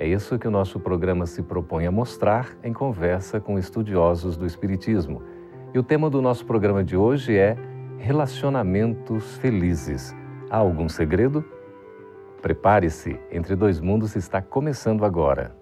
É 0.00 0.06
isso 0.06 0.38
que 0.38 0.46
o 0.46 0.50
nosso 0.50 0.78
programa 0.78 1.26
se 1.26 1.42
propõe 1.42 1.84
a 1.84 1.90
mostrar 1.90 2.56
em 2.62 2.72
conversa 2.72 3.40
com 3.40 3.58
estudiosos 3.58 4.36
do 4.36 4.46
Espiritismo. 4.46 5.20
E 5.74 5.78
o 5.78 5.82
tema 5.82 6.08
do 6.08 6.22
nosso 6.22 6.46
programa 6.46 6.84
de 6.84 6.96
hoje 6.96 7.36
é 7.36 7.56
Relacionamentos 7.98 9.36
Felizes. 9.38 10.14
Há 10.48 10.58
algum 10.58 10.88
segredo? 10.88 11.44
Prepare-se, 12.40 13.18
Entre 13.32 13.56
Dois 13.56 13.80
Mundos 13.80 14.14
está 14.14 14.40
começando 14.40 15.04
agora. 15.04 15.56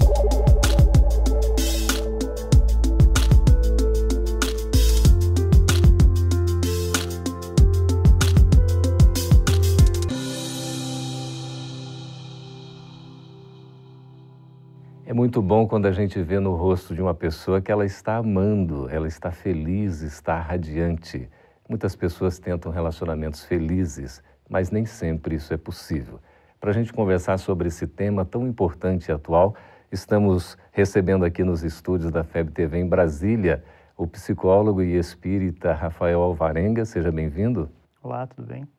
Muito 15.27 15.43
bom 15.43 15.67
quando 15.67 15.87
a 15.87 15.91
gente 15.91 16.23
vê 16.23 16.39
no 16.39 16.55
rosto 16.55 16.95
de 16.95 17.03
uma 17.03 17.13
pessoa 17.13 17.61
que 17.61 17.73
ela 17.73 17.85
está 17.85 18.19
amando, 18.19 18.89
ela 18.89 19.09
está 19.09 19.33
feliz, 19.33 20.01
está 20.01 20.39
radiante. 20.39 21.29
Muitas 21.69 21.97
pessoas 21.97 22.39
tentam 22.39 22.71
relacionamentos 22.71 23.45
felizes, 23.45 24.23
mas 24.49 24.71
nem 24.71 24.87
sempre 24.87 25.35
isso 25.35 25.53
é 25.53 25.57
possível. 25.57 26.21
Para 26.61 26.71
a 26.71 26.73
gente 26.73 26.93
conversar 26.93 27.39
sobre 27.39 27.67
esse 27.67 27.89
tema 27.89 28.25
tão 28.25 28.47
importante 28.47 29.09
e 29.09 29.13
atual, 29.13 29.57
estamos 29.91 30.57
recebendo 30.71 31.25
aqui 31.25 31.43
nos 31.43 31.65
estúdios 31.65 32.13
da 32.13 32.23
FEB 32.23 32.53
TV 32.53 32.79
em 32.79 32.89
Brasília 32.89 33.65
o 33.97 34.07
psicólogo 34.07 34.81
e 34.81 34.97
espírita 34.97 35.75
Rafael 35.75 36.23
Alvarenga. 36.23 36.85
Seja 36.85 37.11
bem-vindo. 37.11 37.69
Olá, 38.01 38.29
tudo 38.29 38.47
bem? 38.47 38.76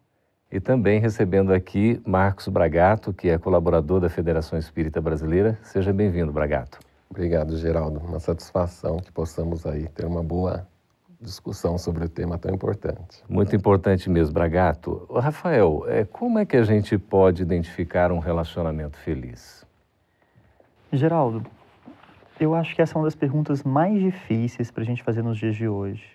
E 0.49 0.61
também 0.61 0.99
recebendo 1.01 1.53
aqui 1.53 2.01
Marcos 2.05 2.47
Bragato, 2.47 3.11
que 3.11 3.27
é 3.27 3.37
colaborador 3.37 3.99
da 3.99 4.07
Federação 4.07 4.57
Espírita 4.57 5.01
Brasileira. 5.01 5.59
Seja 5.61 5.91
bem-vindo, 5.91 6.31
Bragato. 6.31 6.79
Obrigado, 7.09 7.57
Geraldo. 7.57 7.99
Uma 7.99 8.19
satisfação 8.19 8.97
que 8.97 9.11
possamos 9.11 9.65
aí 9.65 9.89
ter 9.89 10.05
uma 10.05 10.23
boa 10.23 10.65
discussão 11.19 11.77
sobre 11.77 12.05
o 12.05 12.09
tema 12.09 12.37
tão 12.37 12.53
importante. 12.53 13.21
Muito 13.27 13.53
importante 13.55 14.09
mesmo, 14.09 14.33
Bragato. 14.33 15.05
Rafael, 15.13 15.83
é, 15.85 16.05
como 16.05 16.39
é 16.39 16.45
que 16.45 16.55
a 16.55 16.63
gente 16.63 16.97
pode 16.97 17.41
identificar 17.41 18.09
um 18.09 18.19
relacionamento 18.19 18.97
feliz? 18.97 19.65
Geraldo, 20.93 21.45
eu 22.39 22.55
acho 22.55 22.73
que 22.73 22.81
essa 22.81 22.93
é 22.93 22.97
uma 22.97 23.05
das 23.05 23.15
perguntas 23.15 23.63
mais 23.63 23.99
difíceis 23.99 24.71
para 24.71 24.83
a 24.83 24.85
gente 24.85 25.03
fazer 25.03 25.23
nos 25.23 25.37
dias 25.37 25.57
de 25.57 25.67
hoje. 25.67 26.05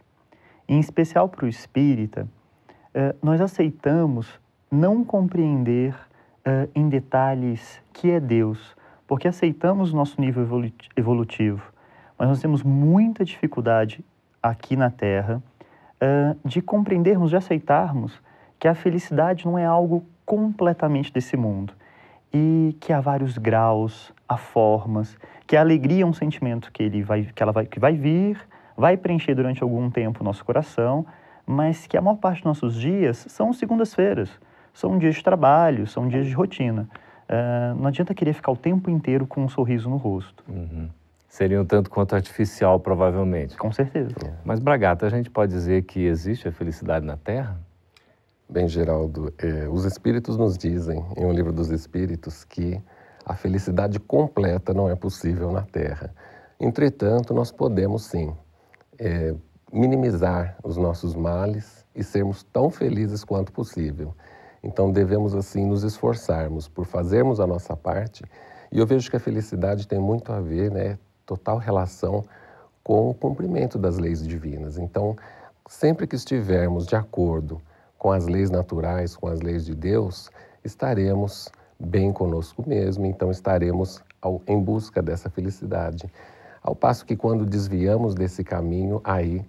Em 0.66 0.80
especial 0.80 1.28
para 1.28 1.44
o 1.44 1.48
espírita, 1.48 2.26
eh, 2.94 3.14
nós 3.22 3.40
aceitamos 3.40 4.40
não 4.70 5.04
compreender 5.04 5.94
uh, 5.94 6.70
em 6.74 6.88
detalhes 6.88 7.80
que 7.92 8.10
é 8.10 8.18
Deus, 8.18 8.74
porque 9.06 9.28
aceitamos 9.28 9.92
nosso 9.92 10.20
nível 10.20 10.46
evolutivo, 10.96 11.62
mas 12.18 12.28
nós 12.28 12.40
temos 12.40 12.62
muita 12.62 13.24
dificuldade 13.24 14.04
aqui 14.42 14.76
na 14.76 14.90
Terra 14.90 15.42
uh, 16.02 16.48
de 16.48 16.62
compreendermos, 16.62 17.30
de 17.30 17.36
aceitarmos 17.36 18.20
que 18.58 18.66
a 18.66 18.74
felicidade 18.74 19.44
não 19.44 19.58
é 19.58 19.64
algo 19.64 20.04
completamente 20.24 21.12
desse 21.12 21.36
mundo 21.36 21.74
e 22.32 22.76
que 22.80 22.92
há 22.92 23.00
vários 23.00 23.36
graus, 23.36 24.12
há 24.26 24.36
formas, 24.36 25.18
que 25.46 25.56
a 25.56 25.60
alegria 25.60 26.04
é 26.04 26.06
um 26.06 26.12
sentimento 26.14 26.72
que 26.72 26.82
ele 26.82 27.02
vai, 27.02 27.24
que 27.24 27.42
ela 27.42 27.52
vai, 27.52 27.66
que 27.66 27.78
vai 27.78 27.94
vir, 27.94 28.38
vai 28.76 28.96
preencher 28.96 29.34
durante 29.34 29.62
algum 29.62 29.90
tempo 29.90 30.20
o 30.22 30.24
nosso 30.24 30.44
coração 30.44 31.04
mas 31.46 31.86
que 31.86 31.96
a 31.96 32.00
maior 32.00 32.16
parte 32.16 32.38
dos 32.38 32.44
nossos 32.44 32.74
dias 32.74 33.24
são 33.28 33.52
segundas-feiras, 33.52 34.30
são 34.72 34.98
dias 34.98 35.16
de 35.16 35.22
trabalho, 35.22 35.86
são 35.86 36.08
dias 36.08 36.26
de 36.26 36.32
rotina. 36.32 36.88
Uh, 37.28 37.74
não 37.80 37.86
adianta 37.86 38.14
querer 38.14 38.32
ficar 38.32 38.52
o 38.52 38.56
tempo 38.56 38.90
inteiro 38.90 39.26
com 39.26 39.42
um 39.42 39.48
sorriso 39.48 39.88
no 39.88 39.96
rosto. 39.96 40.44
Uhum. 40.48 40.88
Seria 41.28 41.60
um 41.60 41.64
tanto 41.64 41.88
quanto 41.88 42.14
artificial, 42.14 42.78
provavelmente. 42.78 43.56
Com 43.56 43.72
certeza. 43.72 44.14
É. 44.22 44.32
Mas, 44.44 44.60
Bragata, 44.60 45.06
a 45.06 45.08
gente 45.08 45.30
pode 45.30 45.50
dizer 45.50 45.82
que 45.84 46.00
existe 46.00 46.46
a 46.46 46.52
felicidade 46.52 47.06
na 47.06 47.16
Terra? 47.16 47.58
Bem, 48.50 48.68
Geraldo, 48.68 49.32
eh, 49.38 49.66
os 49.66 49.86
Espíritos 49.86 50.36
nos 50.36 50.58
dizem, 50.58 51.02
em 51.16 51.24
um 51.24 51.32
livro 51.32 51.50
dos 51.50 51.70
Espíritos, 51.70 52.44
que 52.44 52.78
a 53.24 53.34
felicidade 53.34 53.98
completa 53.98 54.74
não 54.74 54.90
é 54.90 54.94
possível 54.94 55.50
na 55.50 55.62
Terra. 55.62 56.14
Entretanto, 56.60 57.32
nós 57.32 57.50
podemos 57.50 58.04
sim 58.04 58.36
eh, 58.98 59.34
minimizar 59.72 60.56
os 60.62 60.76
nossos 60.76 61.14
males 61.14 61.84
e 61.94 62.04
sermos 62.04 62.42
tão 62.42 62.70
felizes 62.70 63.24
quanto 63.24 63.52
possível. 63.52 64.14
Então 64.62 64.92
devemos 64.92 65.34
assim 65.34 65.66
nos 65.66 65.82
esforçarmos 65.82 66.68
por 66.68 66.84
fazermos 66.84 67.40
a 67.40 67.46
nossa 67.46 67.76
parte. 67.76 68.22
E 68.70 68.78
eu 68.78 68.86
vejo 68.86 69.10
que 69.10 69.16
a 69.16 69.20
felicidade 69.20 69.88
tem 69.88 69.98
muito 69.98 70.32
a 70.32 70.40
ver, 70.40 70.70
né, 70.70 70.98
total 71.26 71.58
relação 71.58 72.24
com 72.84 73.10
o 73.10 73.14
cumprimento 73.14 73.78
das 73.78 73.98
leis 73.98 74.26
divinas. 74.26 74.78
Então, 74.78 75.16
sempre 75.68 76.06
que 76.06 76.16
estivermos 76.16 76.86
de 76.86 76.96
acordo 76.96 77.60
com 77.98 78.10
as 78.10 78.26
leis 78.26 78.50
naturais, 78.50 79.16
com 79.16 79.28
as 79.28 79.40
leis 79.40 79.64
de 79.64 79.74
Deus, 79.74 80.30
estaremos 80.64 81.50
bem 81.78 82.12
conosco 82.12 82.64
mesmo, 82.66 83.06
então 83.06 83.30
estaremos 83.30 84.02
ao, 84.20 84.40
em 84.46 84.60
busca 84.60 85.02
dessa 85.02 85.30
felicidade. 85.30 86.12
Ao 86.62 86.74
passo 86.74 87.04
que 87.04 87.16
quando 87.16 87.44
desviamos 87.44 88.14
desse 88.14 88.44
caminho, 88.44 89.00
aí 89.04 89.44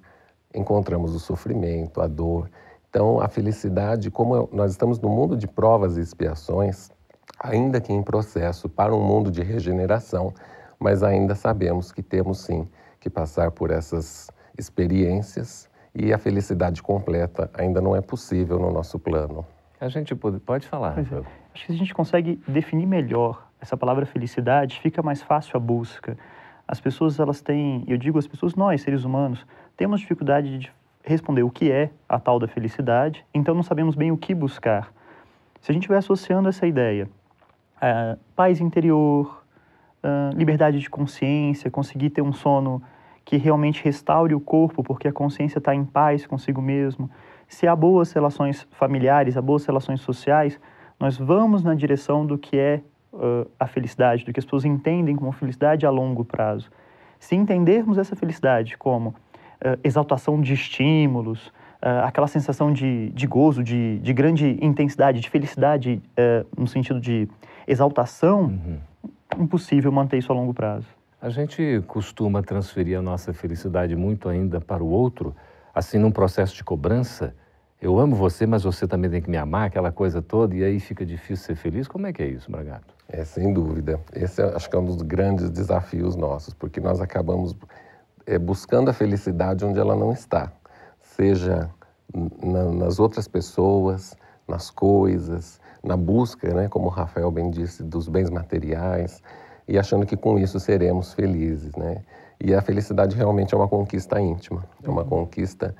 encontramos 0.54 1.14
o 1.16 1.20
sofrimento, 1.20 2.02
a 2.02 2.08
dor. 2.08 2.50
Então, 2.90 3.20
a 3.20 3.28
felicidade, 3.28 4.12
como 4.12 4.48
nós 4.52 4.72
estamos 4.72 5.00
no 5.00 5.10
mundo 5.10 5.36
de 5.36 5.48
provas 5.48 5.98
e 5.98 6.02
expiações, 6.02 6.92
ainda 7.40 7.82
que 7.82 7.92
em 7.92 8.04
processo 8.04 8.70
para 8.70 8.94
um 8.96 9.04
mundo 9.04 9.32
de 9.32 9.42
regeneração, 9.42 10.34
mas 10.80 11.04
ainda 11.04 11.36
sabemos 11.36 11.92
que 11.92 12.04
temos 12.04 12.40
sim 12.40 12.68
que 13.00 13.10
passar 13.10 13.52
por 13.52 13.72
essas 13.72 14.30
experiências 14.58 15.70
e 15.96 16.14
a 16.14 16.18
felicidade 16.18 16.82
completa 16.82 17.50
ainda 17.54 17.82
não 17.82 17.96
é 17.96 18.02
possível 18.02 18.60
no 18.60 18.72
nosso 18.72 18.98
plano. 19.00 19.46
A 19.80 19.90
gente 19.90 20.16
pode, 20.16 20.40
pode 20.40 20.68
falar. 20.68 20.98
É. 20.98 21.02
Acho 21.54 21.66
que 21.66 21.66
se 21.68 21.74
a 21.74 21.76
gente 21.76 21.94
consegue 21.94 22.42
definir 22.48 22.86
melhor 22.86 23.48
essa 23.60 23.76
palavra 23.76 24.06
felicidade, 24.06 24.80
fica 24.80 25.02
mais 25.02 25.22
fácil 25.22 25.58
a 25.58 25.60
busca. 25.60 26.18
As 26.68 26.80
pessoas, 26.80 27.20
elas 27.20 27.42
têm, 27.42 27.84
eu 27.88 27.98
digo 27.98 28.18
as 28.18 28.28
pessoas, 28.28 28.56
nós, 28.56 28.82
seres 28.82 29.04
humanos, 29.04 29.46
temos 29.76 30.00
dificuldade 30.00 30.60
de 30.60 30.72
responder 31.04 31.44
o 31.44 31.50
que 31.50 31.72
é 31.72 31.90
a 32.08 32.20
tal 32.20 32.40
da 32.40 32.48
felicidade, 32.48 33.26
então 33.34 33.54
não 33.54 33.64
sabemos 33.64 33.96
bem 33.96 34.12
o 34.12 34.18
que 34.18 34.34
buscar. 34.34 34.92
Se 35.60 35.72
a 35.72 35.74
gente 35.74 35.84
estiver 35.84 35.98
associando 35.98 36.50
essa 36.50 36.66
ideia 36.66 37.10
a 37.82 38.18
paz 38.34 38.62
interior, 38.62 39.44
liberdade 40.36 40.80
de 40.80 40.90
consciência, 40.90 41.70
conseguir 41.70 42.10
ter 42.12 42.22
um 42.22 42.32
sono 42.32 42.82
que 43.26 43.38
realmente 43.38 43.84
restaure 43.84 44.34
o 44.34 44.40
corpo, 44.40 44.84
porque 44.84 45.08
a 45.08 45.12
consciência 45.12 45.58
está 45.58 45.74
em 45.76 45.84
paz 45.84 46.26
consigo 46.26 46.62
mesmo, 46.62 47.10
se 47.48 47.68
há 47.68 47.76
boas 47.76 48.12
relações 48.12 48.68
familiares, 48.72 49.38
há 49.38 49.42
boas 49.42 49.66
relações 49.66 50.02
sociais, 50.02 50.60
nós 51.00 51.18
vamos 51.18 51.64
na 51.64 51.74
direção 51.74 52.26
do 52.26 52.38
que 52.38 52.58
é 52.58 52.82
uh, 53.12 53.50
a 53.60 53.68
felicidade, 53.68 54.26
do 54.26 54.34
que 54.34 54.40
as 54.40 54.46
pessoas 54.46 54.66
entendem 54.66 55.16
como 55.16 55.32
felicidade 55.32 55.86
a 55.86 55.90
longo 55.90 56.26
prazo. 56.26 56.72
Se 57.20 57.36
entendermos 57.36 57.98
essa 57.98 58.16
felicidade 58.16 58.78
como 58.78 59.16
uh, 59.64 59.80
exaltação 59.84 60.42
de 60.42 60.54
estímulos, 60.54 61.48
uh, 61.48 62.04
aquela 62.04 62.28
sensação 62.28 62.72
de, 62.72 63.10
de 63.12 63.26
gozo, 63.26 63.64
de, 63.64 64.00
de 64.00 64.14
grande 64.14 64.58
intensidade, 64.62 65.20
de 65.20 65.30
felicidade 65.30 66.02
uh, 66.12 66.46
no 66.60 66.68
sentido 66.68 67.00
de 67.00 67.28
exaltação, 67.68 68.44
uhum. 68.44 68.80
impossível 69.40 69.92
manter 69.92 70.18
isso 70.18 70.32
a 70.32 70.36
longo 70.36 70.54
prazo. 70.54 70.88
A 71.22 71.30
gente 71.30 71.82
costuma 71.88 72.44
transferir 72.44 73.00
a 73.00 73.02
nossa 73.02 73.34
felicidade 73.34 73.96
muito 73.96 74.28
ainda 74.28 74.60
para 74.60 74.84
o 74.84 74.90
outro, 74.90 75.34
assim 75.74 75.98
num 75.98 76.12
processo 76.12 76.54
de 76.54 76.64
cobrança. 76.64 77.34
Eu 77.82 77.98
amo 77.98 78.16
você, 78.16 78.46
mas 78.46 78.64
você 78.64 78.86
também 78.86 79.10
tem 79.10 79.22
que 79.22 79.30
me 79.30 79.38
amar, 79.38 79.68
aquela 79.68 79.92
coisa 79.92 80.22
toda, 80.22 80.54
e 80.56 80.64
aí 80.64 80.80
fica 80.82 81.06
difícil 81.06 81.46
ser 81.46 81.56
feliz. 81.56 81.88
Como 81.88 82.08
é 82.08 82.14
que 82.14 82.22
é 82.22 82.28
isso, 82.28 82.52
Bragato? 82.52 82.94
É, 83.08 83.24
sem 83.24 83.54
dúvida. 83.54 84.00
Esse 84.14 84.42
é, 84.42 84.56
acho 84.56 84.70
que 84.70 84.76
é 84.76 84.80
um 84.80 84.86
dos 84.86 85.02
grandes 85.02 85.50
desafios 85.50 86.16
nossos, 86.16 86.54
porque 86.54 86.80
nós 86.82 87.00
acabamos 87.00 87.56
é, 88.26 88.38
buscando 88.38 88.90
a 88.90 88.94
felicidade 88.94 89.66
onde 89.66 89.80
ela 89.80 89.96
não 89.96 90.12
está, 90.12 90.52
seja 91.02 91.70
na, 92.42 92.66
nas 92.66 93.00
outras 93.00 93.28
pessoas, 93.28 94.16
nas 94.48 94.70
coisas, 94.70 95.60
na 95.84 95.98
busca, 95.98 96.54
né, 96.54 96.68
como 96.68 96.86
o 96.86 96.90
Rafael 96.90 97.30
bem 97.32 97.50
disse, 97.50 97.84
dos 97.84 98.08
bens 98.08 98.30
materiais 98.30 99.22
e 99.68 99.78
achando 99.78 100.06
que 100.06 100.18
com 100.18 100.38
isso 100.38 100.60
seremos 100.60 101.14
felizes, 101.14 101.74
né? 101.76 102.02
E 102.40 102.54
a 102.54 102.62
felicidade 102.62 103.16
realmente 103.16 103.54
é 103.54 103.58
uma 103.58 103.68
conquista 103.68 104.20
íntima, 104.20 104.66
é 104.84 104.90
uma 104.90 105.06
conquista 105.06 105.74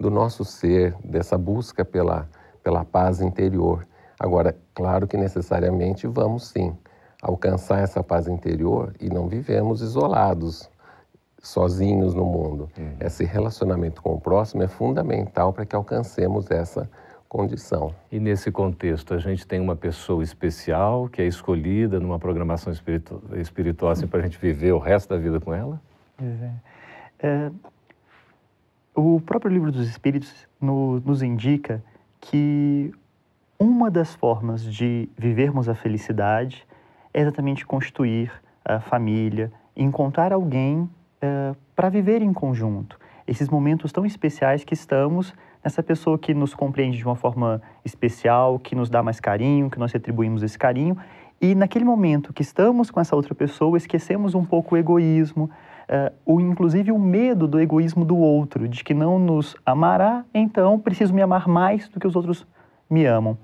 do 0.00 0.10
nosso 0.10 0.44
ser, 0.44 0.94
dessa 1.04 1.38
busca 1.38 1.84
pela, 1.84 2.28
pela 2.62 2.84
paz 2.84 3.20
interior. 3.20 3.86
Agora, 4.18 4.56
claro 4.74 5.06
que 5.06 5.16
necessariamente 5.16 6.06
vamos 6.06 6.48
sim 6.48 6.76
alcançar 7.22 7.80
essa 7.80 8.02
paz 8.02 8.26
interior 8.26 8.94
e 9.00 9.08
não 9.08 9.28
vivemos 9.28 9.80
isolados, 9.80 10.68
sozinhos 11.42 12.14
no 12.14 12.24
mundo. 12.24 12.68
Uhum. 12.76 12.96
Esse 13.00 13.24
relacionamento 13.24 14.02
com 14.02 14.14
o 14.14 14.20
próximo 14.20 14.62
é 14.62 14.68
fundamental 14.68 15.52
para 15.52 15.64
que 15.64 15.74
alcancemos 15.74 16.50
essa 16.50 16.88
condição. 17.28 17.94
E 18.10 18.18
nesse 18.18 18.50
contexto, 18.50 19.12
a 19.14 19.18
gente 19.18 19.46
tem 19.46 19.60
uma 19.60 19.76
pessoa 19.76 20.22
especial 20.22 21.08
que 21.08 21.20
é 21.20 21.26
escolhida 21.26 22.00
numa 22.00 22.18
programação 22.18 22.72
espiritu 22.72 23.22
espiritual 23.36 23.92
assim, 23.92 24.06
para 24.06 24.20
a 24.20 24.22
gente 24.22 24.38
viver 24.38 24.72
o 24.72 24.78
resto 24.78 25.10
da 25.10 25.18
vida 25.18 25.38
com 25.38 25.52
ela? 25.52 25.80
É. 26.20 26.50
É, 27.20 27.50
o 28.94 29.20
próprio 29.20 29.52
livro 29.52 29.70
dos 29.70 29.88
Espíritos 29.88 30.48
no, 30.60 31.00
nos 31.00 31.22
indica 31.22 31.82
que 32.20 32.92
uma 33.58 33.90
das 33.90 34.14
formas 34.14 34.62
de 34.64 35.08
vivermos 35.16 35.68
a 35.68 35.74
felicidade 35.74 36.66
é 37.12 37.20
exatamente 37.20 37.66
constituir 37.66 38.30
a 38.64 38.80
família, 38.80 39.52
encontrar 39.76 40.32
alguém 40.32 40.88
para 41.74 41.88
viver 41.88 42.22
em 42.22 42.32
conjunto. 42.32 42.98
Esses 43.26 43.48
momentos 43.48 43.92
tão 43.92 44.06
especiais 44.06 44.64
que 44.64 44.74
estamos 44.74 45.34
nessa 45.62 45.82
pessoa 45.82 46.18
que 46.18 46.32
nos 46.32 46.54
compreende 46.54 46.96
de 46.96 47.04
uma 47.04 47.16
forma 47.16 47.60
especial, 47.84 48.58
que 48.58 48.74
nos 48.74 48.88
dá 48.88 49.02
mais 49.02 49.20
carinho, 49.20 49.68
que 49.68 49.78
nós 49.78 49.92
retribuímos 49.92 50.42
esse 50.42 50.58
carinho. 50.58 50.96
E 51.40 51.54
naquele 51.54 51.84
momento 51.84 52.32
que 52.32 52.42
estamos 52.42 52.90
com 52.90 53.00
essa 53.00 53.14
outra 53.14 53.34
pessoa, 53.34 53.76
esquecemos 53.76 54.34
um 54.34 54.44
pouco 54.44 54.74
o 54.74 54.78
egoísmo, 54.78 55.44
uh, 55.44 56.12
o, 56.24 56.40
inclusive 56.40 56.90
o 56.90 56.98
medo 56.98 57.46
do 57.46 57.60
egoísmo 57.60 58.04
do 58.04 58.16
outro, 58.16 58.66
de 58.66 58.82
que 58.82 58.94
não 58.94 59.18
nos 59.18 59.54
amará, 59.64 60.24
então 60.34 60.78
preciso 60.80 61.14
me 61.14 61.22
amar 61.22 61.46
mais 61.46 61.88
do 61.88 62.00
que 62.00 62.06
os 62.06 62.16
outros 62.16 62.46
me 62.90 63.04
amam. 63.04 63.38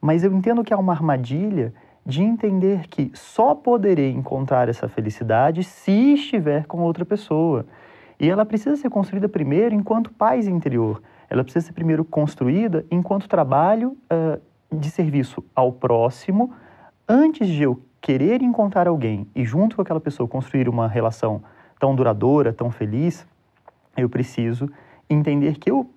Mas 0.00 0.22
eu 0.22 0.32
entendo 0.32 0.62
que 0.62 0.72
há 0.72 0.78
uma 0.78 0.92
armadilha 0.92 1.72
de 2.06 2.22
entender 2.22 2.86
que 2.86 3.10
só 3.14 3.52
poderei 3.52 4.12
encontrar 4.12 4.68
essa 4.68 4.88
felicidade 4.88 5.64
se 5.64 6.14
estiver 6.14 6.64
com 6.66 6.78
outra 6.82 7.04
pessoa. 7.04 7.66
E 8.18 8.30
ela 8.30 8.46
precisa 8.46 8.76
ser 8.76 8.88
construída 8.88 9.28
primeiro 9.28 9.74
enquanto 9.74 10.12
paz 10.12 10.46
interior. 10.46 11.02
Ela 11.28 11.42
precisa 11.42 11.66
ser 11.66 11.72
primeiro 11.72 12.04
construída 12.04 12.86
enquanto 12.92 13.28
trabalho 13.28 13.96
uh, 14.12 14.40
de 14.72 14.88
serviço 14.88 15.44
ao 15.54 15.72
próximo, 15.72 16.52
antes 17.08 17.48
de 17.48 17.64
eu 17.64 17.82
querer 18.00 18.40
encontrar 18.40 18.86
alguém 18.86 19.26
e 19.34 19.44
junto 19.44 19.74
com 19.74 19.82
aquela 19.82 20.00
pessoa 20.00 20.28
construir 20.28 20.68
uma 20.68 20.86
relação 20.86 21.42
tão 21.78 21.94
duradoura, 21.94 22.52
tão 22.52 22.70
feliz, 22.70 23.26
eu 23.96 24.08
preciso 24.08 24.70
entender 25.10 25.58
que 25.58 25.70
eu 25.70 25.90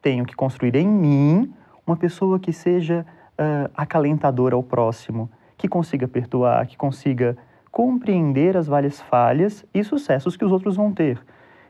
tenho 0.00 0.24
que 0.24 0.34
construir 0.34 0.74
em 0.74 0.88
mim 0.88 1.52
uma 1.86 1.96
pessoa 1.96 2.40
que 2.40 2.50
seja 2.50 3.04
uh, 3.32 3.70
acalentadora 3.76 4.54
ao 4.54 4.62
próximo, 4.62 5.30
que 5.60 5.68
consiga 5.68 6.08
perdoar, 6.08 6.66
que 6.66 6.76
consiga 6.76 7.36
compreender 7.70 8.56
as 8.56 8.66
várias 8.66 8.98
falhas 8.98 9.64
e 9.74 9.84
sucessos 9.84 10.34
que 10.34 10.44
os 10.44 10.50
outros 10.50 10.74
vão 10.74 10.90
ter. 10.90 11.20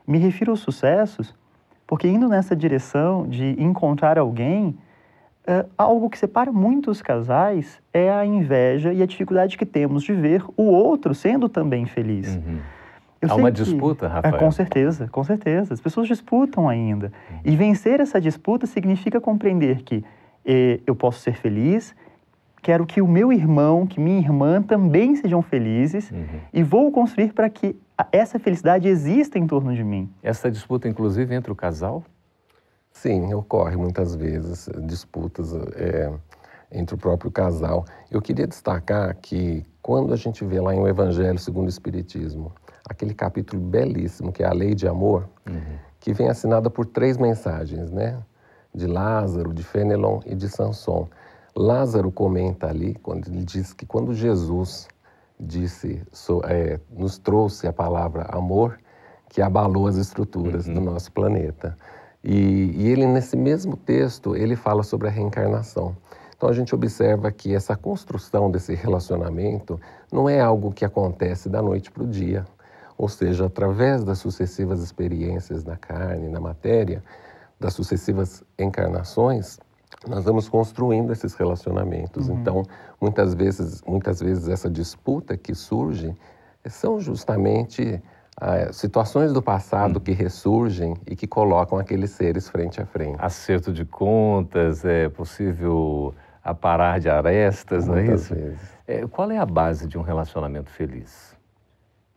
Me 0.07 0.17
refiro 0.17 0.51
aos 0.51 0.61
sucessos 0.61 1.35
porque, 1.85 2.07
indo 2.07 2.29
nessa 2.29 2.55
direção 2.55 3.27
de 3.27 3.61
encontrar 3.61 4.17
alguém, 4.17 4.77
é, 5.45 5.65
algo 5.77 6.09
que 6.09 6.17
separa 6.17 6.53
muitos 6.53 7.01
casais 7.01 7.81
é 7.93 8.09
a 8.09 8.25
inveja 8.25 8.93
e 8.93 9.03
a 9.03 9.05
dificuldade 9.05 9.57
que 9.57 9.65
temos 9.65 10.03
de 10.03 10.13
ver 10.13 10.41
o 10.55 10.63
outro 10.63 11.13
sendo 11.13 11.49
também 11.49 11.85
feliz. 11.85 12.33
Uhum. 12.33 12.59
Há 13.27 13.35
uma 13.35 13.51
que, 13.51 13.61
disputa, 13.61 14.05
é, 14.05 14.09
Rafael? 14.09 14.35
É, 14.35 14.37
com 14.37 14.51
certeza, 14.51 15.07
com 15.09 15.23
certeza. 15.23 15.73
As 15.73 15.81
pessoas 15.81 16.07
disputam 16.07 16.69
ainda. 16.69 17.11
Uhum. 17.29 17.39
E 17.43 17.55
vencer 17.57 17.99
essa 17.99 18.21
disputa 18.21 18.65
significa 18.65 19.19
compreender 19.19 19.83
que 19.83 20.03
eh, 20.45 20.79
eu 20.87 20.95
posso 20.95 21.19
ser 21.19 21.33
feliz 21.33 21.93
quero 22.61 22.85
que 22.85 23.01
o 23.01 23.07
meu 23.07 23.33
irmão, 23.33 23.87
que 23.87 23.99
minha 23.99 24.19
irmã 24.19 24.61
também 24.61 25.15
sejam 25.15 25.41
felizes 25.41 26.11
uhum. 26.11 26.39
e 26.53 26.63
vou 26.63 26.91
construir 26.91 27.33
para 27.33 27.49
que 27.49 27.75
essa 28.11 28.39
felicidade 28.39 28.87
exista 28.87 29.37
em 29.37 29.47
torno 29.47 29.73
de 29.73 29.83
mim. 29.83 30.09
Essa 30.21 30.49
disputa, 30.49 30.87
inclusive, 30.87 31.33
entre 31.33 31.51
o 31.51 31.55
casal? 31.55 32.03
Sim, 32.91 33.33
ocorre 33.33 33.75
muitas 33.75 34.15
vezes 34.15 34.69
disputas 34.85 35.53
é, 35.75 36.11
entre 36.71 36.95
o 36.95 36.97
próprio 36.97 37.31
casal. 37.31 37.85
Eu 38.09 38.21
queria 38.21 38.45
destacar 38.45 39.15
que 39.21 39.63
quando 39.81 40.13
a 40.13 40.17
gente 40.17 40.43
vê 40.45 40.59
lá 40.59 40.75
em 40.75 40.79
O 40.79 40.87
Evangelho 40.87 41.39
segundo 41.39 41.65
o 41.65 41.69
Espiritismo, 41.69 42.51
aquele 42.87 43.13
capítulo 43.13 43.61
belíssimo 43.61 44.31
que 44.31 44.43
é 44.43 44.47
a 44.47 44.53
Lei 44.53 44.75
de 44.75 44.87
Amor, 44.87 45.27
uhum. 45.47 45.77
que 45.99 46.13
vem 46.13 46.29
assinada 46.29 46.69
por 46.69 46.85
três 46.85 47.17
mensagens, 47.17 47.91
né? 47.91 48.17
De 48.73 48.87
Lázaro, 48.87 49.53
de 49.53 49.63
Fenelon 49.63 50.21
e 50.25 50.35
de 50.35 50.47
Sanson. 50.47 51.09
Lázaro 51.55 52.11
comenta 52.11 52.67
ali, 52.67 52.95
quando 52.95 53.27
ele 53.27 53.43
diz 53.43 53.73
que 53.73 53.85
quando 53.85 54.13
Jesus 54.13 54.87
disse, 55.39 56.01
so, 56.11 56.41
é, 56.45 56.79
nos 56.89 57.17
trouxe 57.17 57.67
a 57.67 57.73
palavra 57.73 58.23
amor, 58.31 58.79
que 59.29 59.41
abalou 59.41 59.87
as 59.87 59.95
estruturas 59.95 60.67
uhum. 60.67 60.73
do 60.75 60.81
nosso 60.81 61.11
planeta. 61.11 61.77
E, 62.23 62.71
e, 62.75 62.89
ele, 62.89 63.07
nesse 63.07 63.35
mesmo 63.35 63.75
texto, 63.75 64.35
ele 64.35 64.55
fala 64.55 64.83
sobre 64.83 65.07
a 65.07 65.11
reencarnação. 65.11 65.95
Então 66.35 66.49
a 66.49 66.53
gente 66.53 66.73
observa 66.73 67.31
que 67.31 67.53
essa 67.53 67.75
construção 67.75 68.49
desse 68.49 68.73
relacionamento 68.73 69.79
não 70.11 70.27
é 70.27 70.39
algo 70.39 70.71
que 70.71 70.83
acontece 70.83 71.49
da 71.49 71.61
noite 71.61 71.91
para 71.91 72.03
o 72.03 72.07
dia. 72.07 72.45
Ou 72.97 73.07
seja, 73.07 73.45
através 73.45 74.03
das 74.03 74.19
sucessivas 74.19 74.81
experiências 74.81 75.63
na 75.63 75.77
carne, 75.77 76.27
na 76.29 76.39
matéria, 76.39 77.03
das 77.59 77.73
sucessivas 77.73 78.43
encarnações, 78.57 79.59
nós 80.07 80.25
vamos 80.25 80.49
construindo 80.49 81.11
esses 81.11 81.33
relacionamentos. 81.35 82.27
Uhum. 82.27 82.39
Então, 82.39 82.63
muitas 82.99 83.33
vezes, 83.33 83.81
muitas 83.83 84.19
vezes 84.19 84.47
essa 84.47 84.69
disputa 84.69 85.37
que 85.37 85.53
surge 85.53 86.15
são 86.65 86.99
justamente 86.99 88.01
ah, 88.39 88.71
situações 88.73 89.31
do 89.31 89.41
passado 89.41 89.95
uhum. 89.97 90.01
que 90.01 90.11
ressurgem 90.11 90.95
e 91.05 91.15
que 91.15 91.27
colocam 91.27 91.77
aqueles 91.77 92.11
seres 92.11 92.49
frente 92.49 92.81
a 92.81 92.85
frente. 92.85 93.17
Acerto 93.19 93.71
de 93.71 93.85
contas, 93.85 94.83
é 94.83 95.09
possível 95.09 96.13
aparar 96.43 96.99
de 96.99 97.09
arestas, 97.09 97.87
muitas 97.87 98.05
não 98.05 98.13
é 98.13 98.15
isso? 98.15 98.33
Vezes. 98.33 98.59
É, 98.87 99.07
qual 99.07 99.29
é 99.31 99.37
a 99.37 99.45
base 99.45 99.87
de 99.87 99.97
um 99.97 100.01
relacionamento 100.01 100.71
feliz? 100.71 101.37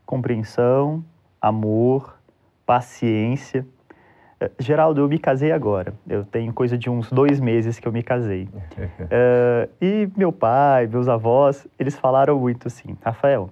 Compreensão, 0.06 1.04
amor, 1.40 2.18
paciência 2.64 3.66
Geraldo, 4.58 5.00
eu 5.00 5.08
me 5.08 5.18
casei 5.18 5.52
agora. 5.52 5.94
Eu 6.08 6.24
tenho 6.24 6.52
coisa 6.52 6.76
de 6.76 6.88
uns 6.90 7.10
dois 7.10 7.40
meses 7.40 7.78
que 7.78 7.86
eu 7.86 7.92
me 7.92 8.02
casei. 8.02 8.44
uh, 8.44 9.68
e 9.80 10.08
meu 10.16 10.32
pai, 10.32 10.86
meus 10.86 11.08
avós, 11.08 11.66
eles 11.78 11.96
falaram 11.96 12.38
muito 12.38 12.68
assim: 12.68 12.96
Rafael, 13.02 13.50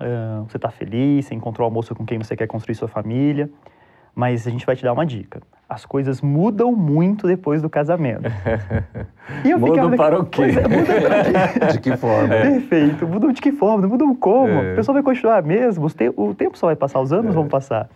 uh, 0.00 0.44
você 0.48 0.56
está 0.56 0.70
feliz, 0.70 1.26
você 1.26 1.34
encontrou 1.34 1.66
a 1.66 1.70
moça 1.70 1.94
com 1.94 2.04
quem 2.04 2.18
você 2.18 2.36
quer 2.36 2.46
construir 2.46 2.74
sua 2.74 2.88
família, 2.88 3.50
mas 4.14 4.46
a 4.46 4.50
gente 4.50 4.66
vai 4.66 4.76
te 4.76 4.82
dar 4.82 4.92
uma 4.92 5.06
dica. 5.06 5.40
As 5.68 5.86
coisas 5.86 6.20
mudam 6.20 6.70
muito 6.72 7.26
depois 7.26 7.62
do 7.62 7.70
casamento. 7.70 8.24
mudam 9.58 9.90
ficava, 9.90 9.96
para 9.96 10.20
o 10.20 10.26
quê? 10.26 10.42
É, 10.42 10.68
muda 10.68 11.00
para 11.00 11.24
quê? 11.24 11.72
de 11.72 11.80
que 11.80 11.96
forma? 11.96 12.34
É. 12.34 12.42
Perfeito. 12.42 13.08
Mudam 13.08 13.32
de 13.32 13.40
que 13.40 13.52
forma? 13.52 13.88
Mudam 13.88 14.14
como? 14.14 14.52
É. 14.52 14.72
O 14.72 14.76
pessoal 14.76 14.92
vai 14.94 15.02
continuar 15.02 15.42
mesmo? 15.42 15.86
O 16.16 16.34
tempo 16.34 16.58
só 16.58 16.66
vai 16.66 16.76
passar, 16.76 17.00
os 17.00 17.10
anos 17.10 17.30
é. 17.30 17.34
vão 17.34 17.48
passar. 17.48 17.88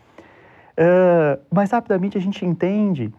Uh, 0.79 1.41
mas 1.51 1.71
rapidamente 1.71 2.19
a 2.19 2.21
gente 2.21 2.45
entende 2.45 3.13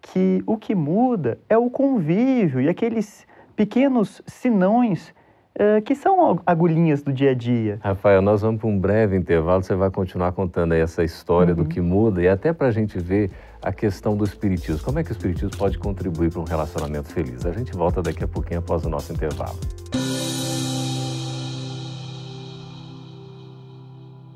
que 0.00 0.42
o 0.46 0.56
que 0.56 0.74
muda 0.74 1.38
é 1.48 1.58
o 1.58 1.68
convívio 1.68 2.60
e 2.60 2.68
aqueles 2.68 3.26
pequenos 3.56 4.22
sinões 4.26 5.12
uh, 5.58 5.82
que 5.82 5.94
são 5.94 6.40
agulhinhas 6.46 7.02
do 7.02 7.12
dia 7.12 7.30
a 7.30 7.34
dia. 7.34 7.78
Rafael, 7.82 8.22
nós 8.22 8.42
vamos 8.42 8.60
para 8.60 8.68
um 8.68 8.78
breve 8.78 9.16
intervalo, 9.16 9.62
você 9.62 9.74
vai 9.74 9.90
continuar 9.90 10.32
contando 10.32 10.72
aí 10.72 10.80
essa 10.80 11.02
história 11.02 11.54
uhum. 11.54 11.62
do 11.62 11.68
que 11.68 11.80
muda 11.80 12.22
e 12.22 12.28
até 12.28 12.52
para 12.52 12.68
a 12.68 12.72
gente 12.72 12.98
ver 12.98 13.30
a 13.62 13.72
questão 13.72 14.16
do 14.16 14.24
espiritismo. 14.24 14.84
Como 14.84 14.98
é 14.98 15.04
que 15.04 15.10
o 15.10 15.12
espiritismo 15.12 15.56
pode 15.56 15.78
contribuir 15.78 16.30
para 16.30 16.40
um 16.40 16.44
relacionamento 16.44 17.08
feliz? 17.08 17.46
A 17.46 17.52
gente 17.52 17.72
volta 17.72 18.02
daqui 18.02 18.24
a 18.24 18.28
pouquinho 18.28 18.60
após 18.60 18.84
o 18.84 18.88
nosso 18.88 19.12
intervalo. 19.12 19.58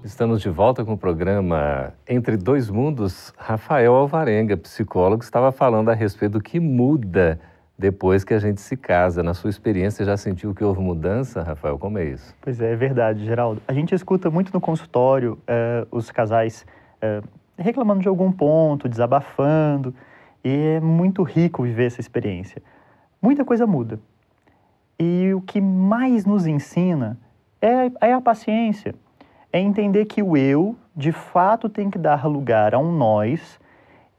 Estamos 0.07 0.41
de 0.41 0.49
volta 0.49 0.85
com 0.85 0.93
o 0.93 0.97
programa 0.97 1.93
Entre 2.09 2.37
Dois 2.37 2.71
Mundos. 2.71 3.35
Rafael 3.37 3.93
Alvarenga, 3.93 4.57
psicólogo, 4.57 5.25
estava 5.25 5.51
falando 5.51 5.89
a 5.89 5.95
respeito 5.95 6.35
do 6.35 6.41
que 6.41 6.61
muda 6.61 7.41
depois 7.77 8.23
que 8.23 8.33
a 8.33 8.39
gente 8.39 8.61
se 8.61 8.77
casa. 8.77 9.21
Na 9.21 9.35
sua 9.35 9.51
experiência, 9.51 10.05
já 10.05 10.17
sentiu 10.17 10.55
que 10.55 10.63
houve 10.63 10.81
mudança, 10.81 11.43
Rafael? 11.43 11.77
Como 11.77 11.99
é 11.99 12.05
isso? 12.05 12.33
Pois 12.41 12.61
é, 12.61 12.73
é 12.73 12.77
verdade, 12.77 13.25
Geraldo. 13.25 13.61
A 13.67 13.73
gente 13.73 13.97
escuta 13.97 14.31
muito 14.31 14.53
no 14.55 14.61
consultório 14.61 15.41
uh, 15.43 15.89
os 15.91 16.09
casais 16.13 16.65
uh, 17.03 17.27
reclamando 17.59 18.01
de 18.01 18.07
algum 18.07 18.31
ponto, 18.31 18.89
desabafando, 18.89 19.93
e 20.45 20.77
é 20.77 20.81
muito 20.81 21.25
rico 21.25 21.65
viver 21.65 21.87
essa 21.87 22.01
experiência. 22.01 22.63
Muita 23.21 23.45
coisa 23.45 23.67
muda. 23.67 23.99
E 25.01 25.35
o 25.35 25.41
que 25.41 25.61
mais 25.61 26.25
nos 26.25 26.47
ensina 26.47 27.19
é, 27.61 27.91
é 28.01 28.13
a 28.13 28.21
paciência 28.21 28.95
é 29.57 29.61
entender 29.61 30.05
que 30.05 30.23
o 30.23 30.37
eu 30.37 30.77
de 30.95 31.13
fato 31.13 31.69
tem 31.69 31.89
que 31.89 31.99
dar 31.99 32.27
lugar 32.27 32.75
a 32.75 32.79
um 32.79 32.93
nós 32.93 33.59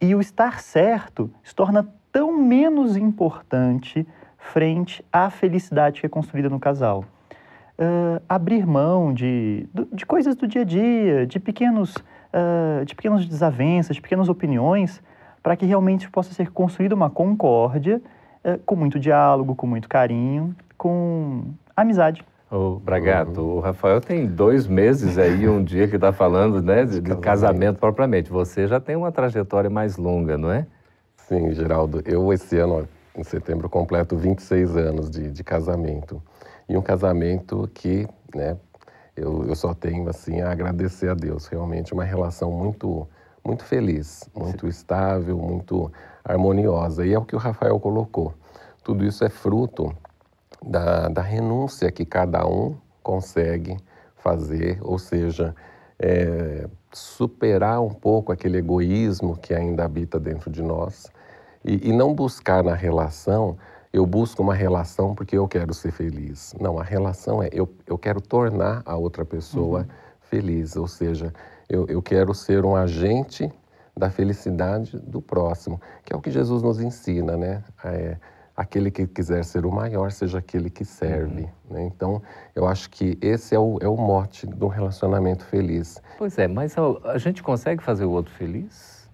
e 0.01 0.15
o 0.15 0.19
estar 0.19 0.59
certo 0.59 1.29
se 1.43 1.55
torna 1.55 1.87
tão 2.11 2.35
menos 2.35 2.97
importante 2.97 4.07
frente 4.37 5.05
à 5.13 5.29
felicidade 5.29 5.99
que 5.99 6.07
é 6.07 6.09
construída 6.09 6.49
no 6.49 6.59
casal. 6.59 7.05
Uh, 7.77 8.19
abrir 8.27 8.65
mão 8.65 9.13
de, 9.13 9.69
de 9.93 10.05
coisas 10.07 10.35
do 10.35 10.47
dia 10.47 10.61
a 10.61 10.65
dia, 10.65 11.27
de 11.27 11.39
pequenos, 11.39 11.95
uh, 11.97 12.83
de 12.83 12.95
pequenas 12.95 13.23
desavenças, 13.27 13.95
de 13.95 14.01
pequenas 14.01 14.29
opiniões, 14.29 15.03
para 15.43 15.55
que 15.55 15.67
realmente 15.67 16.09
possa 16.09 16.33
ser 16.33 16.49
construída 16.49 16.95
uma 16.95 17.11
concórdia 17.11 18.01
uh, 18.43 18.57
com 18.65 18.75
muito 18.75 18.99
diálogo, 18.99 19.53
com 19.53 19.67
muito 19.67 19.87
carinho, 19.87 20.55
com 20.75 21.43
amizade. 21.75 22.25
O 22.49 22.79
Bragato, 22.79 23.41
uhum. 23.41 23.57
o 23.57 23.59
Rafael 23.59 23.99
tem 23.99 24.25
dois 24.25 24.67
meses 24.67 25.17
aí, 25.17 25.49
um 25.49 25.61
dia 25.61 25.85
que 25.85 25.95
está 25.95 26.13
falando 26.13 26.61
né, 26.61 26.85
de, 26.85 27.01
de 27.01 27.15
casamento 27.17 27.77
propriamente. 27.77 28.29
Você 28.29 28.67
já 28.67 28.79
tem 28.79 28.95
uma 28.95 29.11
trajetória 29.11 29.69
mais 29.69 29.97
longa, 29.97 30.37
não 30.37 30.49
é? 30.49 30.65
Sim, 31.17 31.51
Geraldo. 31.51 32.01
Eu, 32.05 32.31
esse 32.31 32.57
ano, 32.57 32.87
em 33.17 33.23
setembro, 33.23 33.69
completo 33.69 34.15
26 34.15 34.77
anos 34.77 35.09
de, 35.09 35.29
de 35.29 35.43
casamento. 35.43 36.23
E 36.69 36.77
um 36.77 36.81
casamento 36.81 37.69
que, 37.73 38.07
né, 38.33 38.55
eu, 39.13 39.45
eu 39.45 39.55
só 39.55 39.73
tenho, 39.73 40.07
assim, 40.07 40.39
a 40.39 40.49
agradecer 40.49 41.09
a 41.09 41.13
Deus. 41.13 41.47
Realmente 41.47 41.93
uma 41.93 42.05
relação 42.05 42.49
muito, 42.49 43.05
muito 43.43 43.65
feliz, 43.65 44.29
muito 44.33 44.61
Sim. 44.61 44.69
estável, 44.69 45.37
muito 45.37 45.91
harmoniosa. 46.23 47.05
E 47.05 47.13
é 47.13 47.19
o 47.19 47.25
que 47.25 47.35
o 47.35 47.39
Rafael 47.39 47.77
colocou. 47.77 48.33
Tudo 48.85 49.03
isso 49.03 49.25
é 49.25 49.29
fruto 49.29 49.93
da, 50.65 51.07
da 51.07 51.21
renúncia 51.21 51.91
que 51.91 52.05
cada 52.05 52.45
um 52.47 52.75
consegue 53.03 53.77
fazer, 54.15 54.79
ou 54.81 54.99
seja, 54.99 55.55
é, 55.99 56.67
superar 56.93 57.81
um 57.81 57.89
pouco 57.89 58.31
aquele 58.31 58.57
egoísmo 58.57 59.37
que 59.37 59.53
ainda 59.53 59.85
habita 59.85 60.19
dentro 60.19 60.51
de 60.51 60.61
nós 60.61 61.11
e, 61.63 61.89
e, 61.89 61.93
não 61.93 62.13
buscar 62.13 62.63
na 62.63 62.73
relação, 62.73 63.57
eu 63.91 64.05
busco 64.05 64.41
uma 64.41 64.53
relação 64.53 65.15
porque 65.15 65.37
eu 65.37 65.47
quero 65.47 65.73
ser 65.73 65.91
feliz. 65.91 66.53
Não, 66.59 66.79
a 66.79 66.83
relação 66.83 67.41
é 67.41 67.49
eu, 67.51 67.69
eu 67.85 67.97
quero 67.97 68.21
tornar 68.21 68.81
a 68.85 68.95
outra 68.95 69.25
pessoa 69.25 69.81
uhum. 69.81 69.85
feliz, 70.21 70.75
ou 70.75 70.87
seja, 70.87 71.33
eu, 71.69 71.85
eu 71.87 72.01
quero 72.01 72.33
ser 72.33 72.63
um 72.63 72.75
agente 72.75 73.51
da 73.95 74.09
felicidade 74.09 74.97
do 74.99 75.21
próximo, 75.21 75.81
que 76.05 76.13
é 76.13 76.15
o 76.15 76.21
que 76.21 76.29
Jesus 76.29 76.61
nos 76.61 76.79
ensina, 76.79 77.35
né? 77.35 77.63
É, 77.83 78.17
aquele 78.57 78.89
que 78.89 79.05
quiser 79.05 79.45
ser 79.45 79.67
o 79.67 79.71
maior 79.71 80.11
seja 80.11 80.39
aquele 80.39 80.67
que 80.67 80.83
serve. 80.83 81.43
Uhum. 81.43 81.75
Né? 81.75 81.83
Então, 81.85 82.23
eu 82.55 82.67
acho 82.67 82.89
que 82.89 83.15
esse 83.21 83.53
é 83.53 83.59
o, 83.59 83.77
é 83.79 83.87
o 83.87 83.95
mote 83.95 84.47
do 84.47 84.67
relacionamento 84.67 85.45
feliz. 85.45 86.01
Pois 86.17 86.39
é, 86.39 86.47
mas 86.47 86.75
a, 86.75 86.81
a 87.11 87.17
gente 87.19 87.43
consegue 87.43 87.83
fazer 87.83 88.05
o 88.05 88.11
outro 88.11 88.33
feliz? 88.33 89.07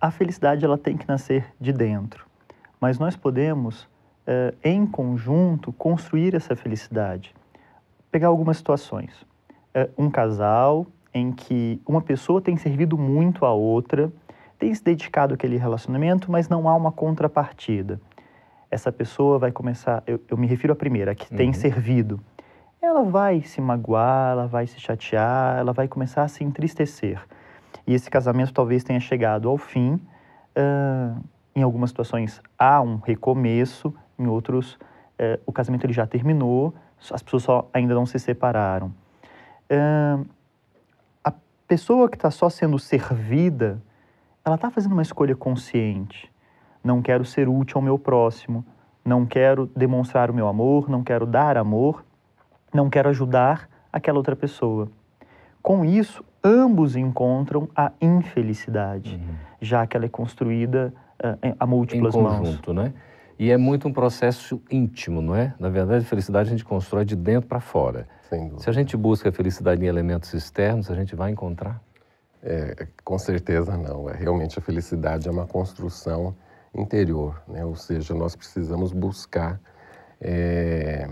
A 0.00 0.10
felicidade 0.10 0.64
ela 0.64 0.78
tem 0.78 0.96
que 0.96 1.06
nascer 1.06 1.44
de 1.60 1.72
dentro, 1.72 2.26
mas 2.80 2.98
nós 2.98 3.14
podemos, 3.14 3.86
eh, 4.26 4.54
em 4.64 4.84
conjunto, 4.84 5.72
construir 5.72 6.34
essa 6.34 6.56
felicidade. 6.56 7.32
Pegar 8.10 8.28
algumas 8.28 8.56
situações. 8.56 9.12
Eh, 9.74 9.88
um 9.96 10.10
casal 10.10 10.86
em 11.14 11.30
que 11.30 11.80
uma 11.86 12.00
pessoa 12.00 12.40
tem 12.40 12.56
servido 12.56 12.98
muito 12.98 13.44
a 13.44 13.52
outra 13.52 14.10
tem 14.62 14.72
se 14.72 14.84
dedicado 14.84 15.34
àquele 15.34 15.56
relacionamento, 15.56 16.30
mas 16.30 16.48
não 16.48 16.68
há 16.68 16.76
uma 16.76 16.92
contrapartida. 16.92 18.00
Essa 18.70 18.92
pessoa 18.92 19.36
vai 19.36 19.50
começar, 19.50 20.04
eu, 20.06 20.20
eu 20.28 20.36
me 20.36 20.46
refiro 20.46 20.72
à 20.72 20.76
primeira, 20.76 21.16
que 21.16 21.28
uhum. 21.32 21.36
tem 21.36 21.52
servido. 21.52 22.20
Ela 22.80 23.02
vai 23.02 23.42
se 23.42 23.60
magoar, 23.60 24.30
ela 24.30 24.46
vai 24.46 24.68
se 24.68 24.78
chatear, 24.78 25.58
ela 25.58 25.72
vai 25.72 25.88
começar 25.88 26.22
a 26.22 26.28
se 26.28 26.44
entristecer. 26.44 27.20
E 27.84 27.92
esse 27.92 28.08
casamento 28.08 28.52
talvez 28.52 28.84
tenha 28.84 29.00
chegado 29.00 29.48
ao 29.48 29.58
fim. 29.58 29.94
Uh, 30.56 31.20
em 31.56 31.62
algumas 31.62 31.90
situações 31.90 32.40
há 32.56 32.80
um 32.80 32.98
recomeço, 32.98 33.92
em 34.16 34.28
outros 34.28 34.74
uh, 34.74 35.42
o 35.44 35.50
casamento 35.50 35.84
ele 35.86 35.92
já 35.92 36.06
terminou, 36.06 36.72
as 37.10 37.20
pessoas 37.20 37.42
só 37.42 37.68
ainda 37.74 37.96
não 37.96 38.06
se 38.06 38.16
separaram. 38.16 38.94
Uh, 39.68 40.24
a 41.24 41.32
pessoa 41.66 42.08
que 42.08 42.14
está 42.14 42.30
só 42.30 42.48
sendo 42.48 42.78
servida, 42.78 43.82
ela 44.44 44.56
está 44.56 44.70
fazendo 44.70 44.92
uma 44.92 45.02
escolha 45.02 45.36
consciente. 45.36 46.30
Não 46.82 47.00
quero 47.00 47.24
ser 47.24 47.48
útil 47.48 47.78
ao 47.78 47.82
meu 47.82 47.98
próximo, 47.98 48.64
não 49.04 49.24
quero 49.24 49.70
demonstrar 49.76 50.30
o 50.30 50.34
meu 50.34 50.48
amor, 50.48 50.88
não 50.88 51.02
quero 51.02 51.26
dar 51.26 51.56
amor, 51.56 52.04
não 52.72 52.90
quero 52.90 53.08
ajudar 53.08 53.68
aquela 53.92 54.18
outra 54.18 54.34
pessoa. 54.34 54.88
Com 55.62 55.84
isso, 55.84 56.24
ambos 56.42 56.96
encontram 56.96 57.68
a 57.74 57.92
infelicidade, 58.00 59.14
uhum. 59.14 59.34
já 59.60 59.86
que 59.86 59.96
ela 59.96 60.06
é 60.06 60.08
construída 60.08 60.92
uh, 61.22 61.54
a 61.58 61.66
múltiplas 61.66 62.14
em 62.14 62.22
conjunto, 62.22 62.74
mãos. 62.74 62.84
né? 62.86 62.94
E 63.38 63.50
é 63.50 63.56
muito 63.56 63.88
um 63.88 63.92
processo 63.92 64.60
íntimo, 64.70 65.22
não 65.22 65.34
é? 65.34 65.54
Na 65.58 65.68
verdade, 65.68 66.04
a 66.04 66.08
felicidade 66.08 66.48
a 66.48 66.52
gente 66.52 66.64
constrói 66.64 67.04
de 67.04 67.16
dentro 67.16 67.48
para 67.48 67.60
fora. 67.60 68.06
Se 68.56 68.70
a 68.70 68.72
gente 68.72 68.96
busca 68.96 69.28
a 69.28 69.32
felicidade 69.32 69.84
em 69.84 69.86
elementos 69.86 70.32
externos, 70.32 70.90
a 70.90 70.94
gente 70.94 71.14
vai 71.14 71.30
encontrar? 71.30 71.82
É, 72.42 72.88
com 73.04 73.18
certeza 73.18 73.76
não. 73.76 74.10
É, 74.10 74.14
realmente 74.14 74.58
a 74.58 74.62
felicidade 74.62 75.28
é 75.28 75.30
uma 75.30 75.46
construção 75.46 76.34
interior, 76.74 77.40
né? 77.46 77.64
ou 77.64 77.76
seja, 77.76 78.14
nós 78.14 78.34
precisamos 78.34 78.92
buscar 78.92 79.60
é, 80.20 81.08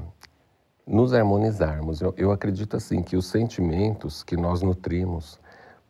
nos 0.86 1.12
harmonizarmos. 1.12 2.00
Eu, 2.00 2.12
eu, 2.16 2.32
acredito 2.32 2.76
assim 2.76 3.02
que 3.02 3.16
os 3.16 3.26
sentimentos 3.26 4.24
que 4.24 4.36
nós 4.36 4.62
nutrimos 4.62 5.38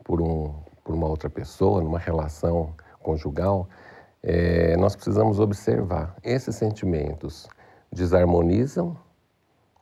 por, 0.04 0.20
um, 0.20 0.52
por 0.84 0.94
uma 0.94 1.06
outra 1.06 1.30
pessoa, 1.30 1.80
numa 1.80 1.98
relação 1.98 2.74
conjugal, 3.00 3.68
é, 4.22 4.76
nós 4.76 4.94
precisamos 4.94 5.40
observar 5.40 6.14
esses 6.22 6.54
sentimentos 6.56 7.48
desarmonizam 7.92 8.96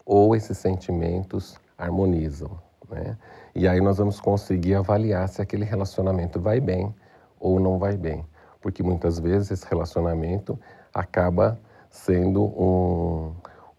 ou 0.05 0.35
esses 0.35 0.57
sentimentos 0.57 1.59
harmonizam. 1.77 2.59
Né? 2.89 3.17
E 3.59 3.67
aí 3.67 3.81
nós 3.81 3.99
vamos 3.99 4.21
conseguir 4.21 4.77
avaliar 4.77 5.29
se 5.29 5.43
aquele 5.43 5.65
relacionamento 5.65 6.41
vai 6.41 6.61
bem 6.61 6.95
ou 7.41 7.59
não 7.59 7.77
vai 7.77 7.97
bem. 7.97 8.25
Porque 8.61 8.85
muitas 8.85 9.19
vezes 9.19 9.51
esse 9.51 9.67
relacionamento 9.69 10.57
acaba 10.95 11.59
sendo 11.91 12.45
um, 12.45 13.33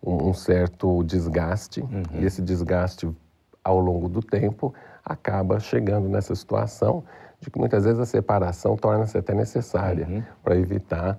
um, 0.04 0.34
certo 0.34 1.02
desgaste, 1.06 1.80
uhum. 1.80 2.04
e 2.12 2.26
esse 2.26 2.42
desgaste 2.42 3.10
ao 3.64 3.80
longo 3.80 4.10
do 4.10 4.22
tempo 4.22 4.74
acaba 5.04 5.62
chegando 5.62 6.10
nessa 6.10 6.36
situação 6.36 7.02
de 7.40 7.50
que 7.50 7.58
muitas 7.58 7.86
vezes 7.86 8.02
a 8.02 8.06
separação 8.06 8.76
torna-se 8.76 9.18
até 9.18 9.34
necessária 9.34 10.06
uhum. 10.10 10.22
para 10.44 10.58
evitar 10.58 11.18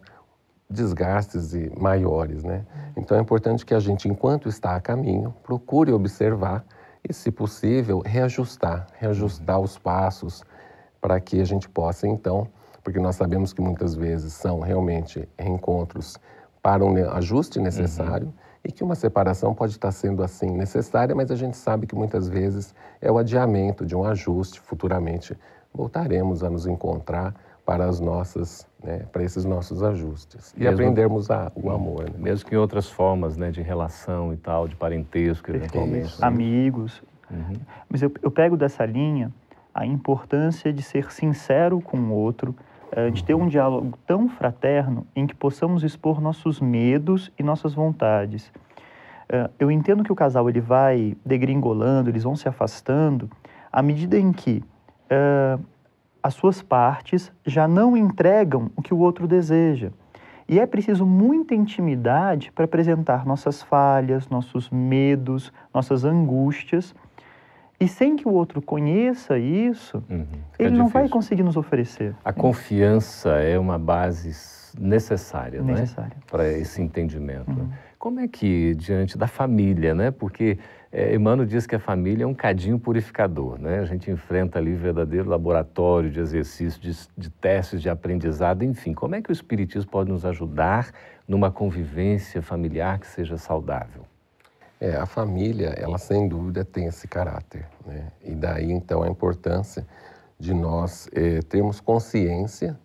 desgastes 0.69 1.55
maiores, 1.79 2.45
né? 2.45 2.67
Então 2.95 3.17
é 3.17 3.21
importante 3.23 3.65
que 3.65 3.73
a 3.73 3.81
gente, 3.81 4.07
enquanto 4.07 4.51
está 4.51 4.77
a 4.77 4.81
caminho, 4.81 5.35
procure 5.43 5.93
observar 5.93 6.63
e, 7.09 7.13
se 7.13 7.31
possível, 7.31 8.03
reajustar, 8.05 8.87
reajustar 8.99 9.59
uhum. 9.59 9.65
os 9.65 9.79
passos 9.79 10.45
para 11.01 11.19
que 11.21 11.41
a 11.41 11.45
gente 11.45 11.69
possa, 11.69 12.07
então, 12.07 12.47
porque 12.83 12.99
nós 12.99 13.17
sabemos 13.17 13.53
que 13.53 13.61
muitas 13.61 13.95
vezes 13.95 14.33
são 14.33 14.61
realmente 14.61 15.29
reencontros 15.39 16.19
para 16.63 16.85
um 16.85 16.95
ajuste 17.13 17.59
necessário 17.59 18.27
uhum. 18.27 18.33
e 18.65 18.73
que 18.73 18.85
uma 18.85 18.95
separação 18.95 19.55
pode 19.55 19.73
estar 19.73 19.93
sendo 19.93 20.23
assim 20.23 20.51
necessária, 20.51 21.15
mas 21.15 21.31
a 21.31 21.37
gente 21.37 21.57
sabe 21.57 21.87
que 21.87 21.95
muitas 21.95 22.29
vezes 22.29 22.75
é 23.01 23.11
o 23.11 23.19
adiamento 23.19 23.87
de 23.87 23.97
um 23.97 24.05
ajuste. 24.05 24.61
Futuramente 24.61 25.37
voltaremos 25.73 26.43
a 26.43 26.51
nos 26.51 26.67
encontrar 26.67 27.35
para 27.71 27.85
as 27.85 28.01
nossas, 28.01 28.67
né, 28.83 29.05
para 29.13 29.23
esses 29.23 29.45
nossos 29.45 29.81
ajustes 29.81 30.53
e 30.59 30.67
aprendermos 30.67 31.31
a, 31.31 31.53
o 31.55 31.71
amor. 31.71 32.11
Né? 32.11 32.17
Mesmo 32.19 32.49
que 32.49 32.57
em 32.57 32.59
outras 32.59 32.91
formas, 32.91 33.37
né, 33.37 33.53
de 33.53 33.63
relação 33.63 34.33
e 34.33 34.37
tal, 34.37 34.67
de 34.67 34.75
parentesco, 34.75 35.53
eventualmente. 35.53 36.21
Né? 36.21 36.27
Amigos. 36.27 37.01
Uhum. 37.31 37.53
Mas 37.89 38.03
eu, 38.03 38.13
eu 38.21 38.29
pego 38.29 38.57
dessa 38.57 38.85
linha 38.85 39.33
a 39.73 39.87
importância 39.87 40.73
de 40.73 40.83
ser 40.83 41.13
sincero 41.13 41.81
com 41.81 41.97
o 41.97 42.13
outro, 42.13 42.57
eh, 42.91 43.09
de 43.11 43.23
ter 43.23 43.35
um 43.35 43.47
diálogo 43.47 43.97
tão 44.05 44.29
fraterno 44.29 45.07
em 45.15 45.25
que 45.25 45.35
possamos 45.35 45.85
expor 45.85 46.21
nossos 46.21 46.61
medos 46.61 47.31
e 47.39 47.43
nossas 47.45 47.73
vontades. 47.73 48.51
Eh, 49.29 49.49
eu 49.61 49.71
entendo 49.71 50.03
que 50.03 50.11
o 50.11 50.17
casal 50.17 50.49
ele 50.49 50.61
vai 50.61 51.17
degringolando, 51.25 52.11
eles 52.11 52.25
vão 52.25 52.35
se 52.35 52.49
afastando 52.49 53.31
à 53.71 53.81
medida 53.81 54.19
em 54.19 54.33
que 54.33 54.61
eh, 55.09 55.57
as 56.23 56.35
suas 56.35 56.63
partes 56.63 57.33
já 57.45 57.67
não 57.67 57.97
entregam 57.97 58.71
o 58.77 58.83
que 58.83 58.95
o 58.95 58.99
outro 58.99 59.27
deseja. 59.27 59.91
E 60.49 60.59
é 60.59 60.67
preciso 60.67 61.07
muita 61.07 61.55
intimidade 61.55 62.51
para 62.51 62.65
apresentar 62.65 63.25
nossas 63.25 63.63
falhas, 63.63 64.29
nossos 64.29 64.69
medos, 64.69 65.53
nossas 65.73 66.05
angústias. 66.05 66.95
E 67.79 67.87
sem 67.87 68.17
que 68.17 68.27
o 68.27 68.33
outro 68.33 68.61
conheça 68.61 69.39
isso, 69.39 70.03
uhum, 70.11 70.27
ele 70.59 70.77
não 70.77 70.89
vai 70.89 71.09
conseguir 71.09 71.45
nos 71.45 71.57
oferecer. 71.57 72.15
A 72.25 72.33
confiança 72.33 73.31
é 73.37 73.59
uma 73.59 73.79
base 73.79 74.33
necessária, 74.79 75.63
necessária. 75.63 76.17
Né? 76.17 76.23
para 76.31 76.49
esse 76.49 76.83
entendimento. 76.83 77.51
Uhum. 77.51 77.71
Como 77.99 78.19
é 78.19 78.27
que, 78.27 78.75
diante 78.75 79.17
da 79.17 79.27
família, 79.27 79.95
né? 79.95 80.11
Porque 80.11 80.59
É, 80.93 81.15
Emmanuel 81.15 81.47
diz 81.47 81.67
que 81.67 81.77
a 81.77 81.79
família 81.79 82.25
é 82.25 82.27
um 82.27 82.35
cadinho 82.35 82.77
purificador, 82.77 83.61
né? 83.61 83.79
A 83.79 83.85
gente 83.85 84.11
enfrenta 84.11 84.59
ali 84.59 84.75
verdadeiro 84.75 85.29
laboratório 85.29 86.11
de 86.11 86.19
exercício, 86.19 86.81
de, 86.81 86.93
de 87.17 87.31
testes 87.31 87.81
de 87.81 87.89
aprendizado, 87.89 88.65
enfim. 88.65 88.93
Como 88.93 89.15
é 89.15 89.23
que 89.23 89.31
o 89.31 89.33
Espiritismo 89.33 89.89
pode 89.89 90.11
nos 90.11 90.25
ajudar 90.25 90.91
numa 91.29 91.49
convivência 91.49 92.43
familiar 92.43 92.99
que 92.99 93.07
seja 93.07 93.37
saudável? 93.37 94.05
É, 94.81 94.97
a 94.97 95.07
família, 95.07 95.69
ela 95.77 95.97
sem 95.97 96.27
dúvida 96.27 96.65
tem 96.65 96.87
esse 96.87 97.07
caráter, 97.07 97.67
né? 97.87 98.09
E 98.25 98.35
daí 98.35 98.73
então 98.73 99.03
a 99.05 99.09
importância 99.09 99.87
de 100.41 100.53
nós 100.53 101.09
é, 101.13 101.41
termos 101.43 101.81
consciência 101.81 102.77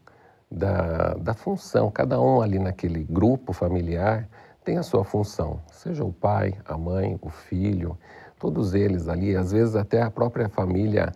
da, 0.51 1.15
da 1.15 1.33
função, 1.33 1.89
cada 1.89 2.21
um 2.21 2.39
ali 2.39 2.59
naquele 2.59 3.03
grupo 3.03 3.51
familiar 3.51 4.27
tem 4.65 4.77
a 4.79 4.83
sua 4.83 5.03
função, 5.03 5.61
seja 5.71 6.03
o 6.03 6.11
pai, 6.11 6.55
a 6.65 6.75
mãe, 6.75 7.17
o 7.21 7.29
filho, 7.29 7.97
todos 8.39 8.73
eles 8.73 9.07
ali, 9.07 9.35
às 9.35 9.51
vezes 9.51 9.75
até 9.75 10.01
a 10.01 10.09
própria 10.09 10.49
família, 10.49 11.11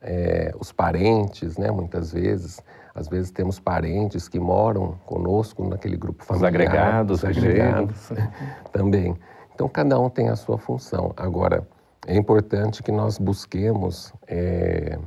é, 0.00 0.52
os 0.58 0.72
parentes, 0.72 1.58
né, 1.58 1.70
muitas 1.70 2.12
vezes, 2.12 2.62
às 2.94 3.08
vezes 3.08 3.32
temos 3.32 3.58
parentes 3.58 4.28
que 4.28 4.38
moram 4.38 4.92
conosco 5.04 5.68
naquele 5.68 5.96
grupo 5.96 6.24
familiar. 6.24 6.50
Os 6.50 6.54
agregados, 6.54 7.18
os 7.18 7.24
agregados 7.24 8.12
também. 8.72 9.16
Então, 9.52 9.68
cada 9.68 9.98
um 9.98 10.08
tem 10.08 10.28
a 10.28 10.36
sua 10.36 10.56
função. 10.56 11.12
Agora, 11.16 11.66
é 12.06 12.16
importante 12.16 12.82
que 12.82 12.92
nós 12.92 13.18
busquemos 13.18 14.12
é, 14.28 14.98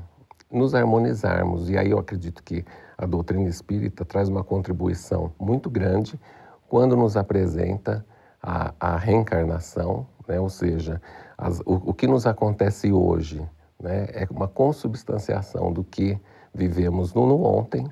nos 0.52 0.75
harmonizarmos, 0.75 1.70
e 1.70 1.78
aí 1.78 1.92
eu 1.92 1.98
acredito 1.98 2.44
que 2.44 2.66
a 2.98 3.06
doutrina 3.06 3.50
espírita 3.50 4.04
traz 4.04 4.28
uma 4.30 4.44
contribuição 4.44 5.34
muito 5.40 5.70
grande 5.70 6.20
quando 6.67 6.95
nos 6.95 7.15
apresenta 7.15 8.05
a, 8.41 8.74
a 8.79 8.98
reencarnação, 8.98 10.05
né? 10.27 10.39
ou 10.39 10.50
seja, 10.50 11.01
as, 11.38 11.60
o, 11.62 11.89
o, 11.89 11.93
que 11.93 12.07
nos 12.07 12.25
acontece 12.25 12.91
hoje 12.91 13.41
né? 13.81 14.07
é 14.13 14.27
uma 14.29 14.48
consubstanciação 14.48 15.72
do 15.72 15.84
que 15.84 16.19
vivemos 16.53 17.13
no, 17.13 17.25
no, 17.25 17.43
ontem 17.43 17.88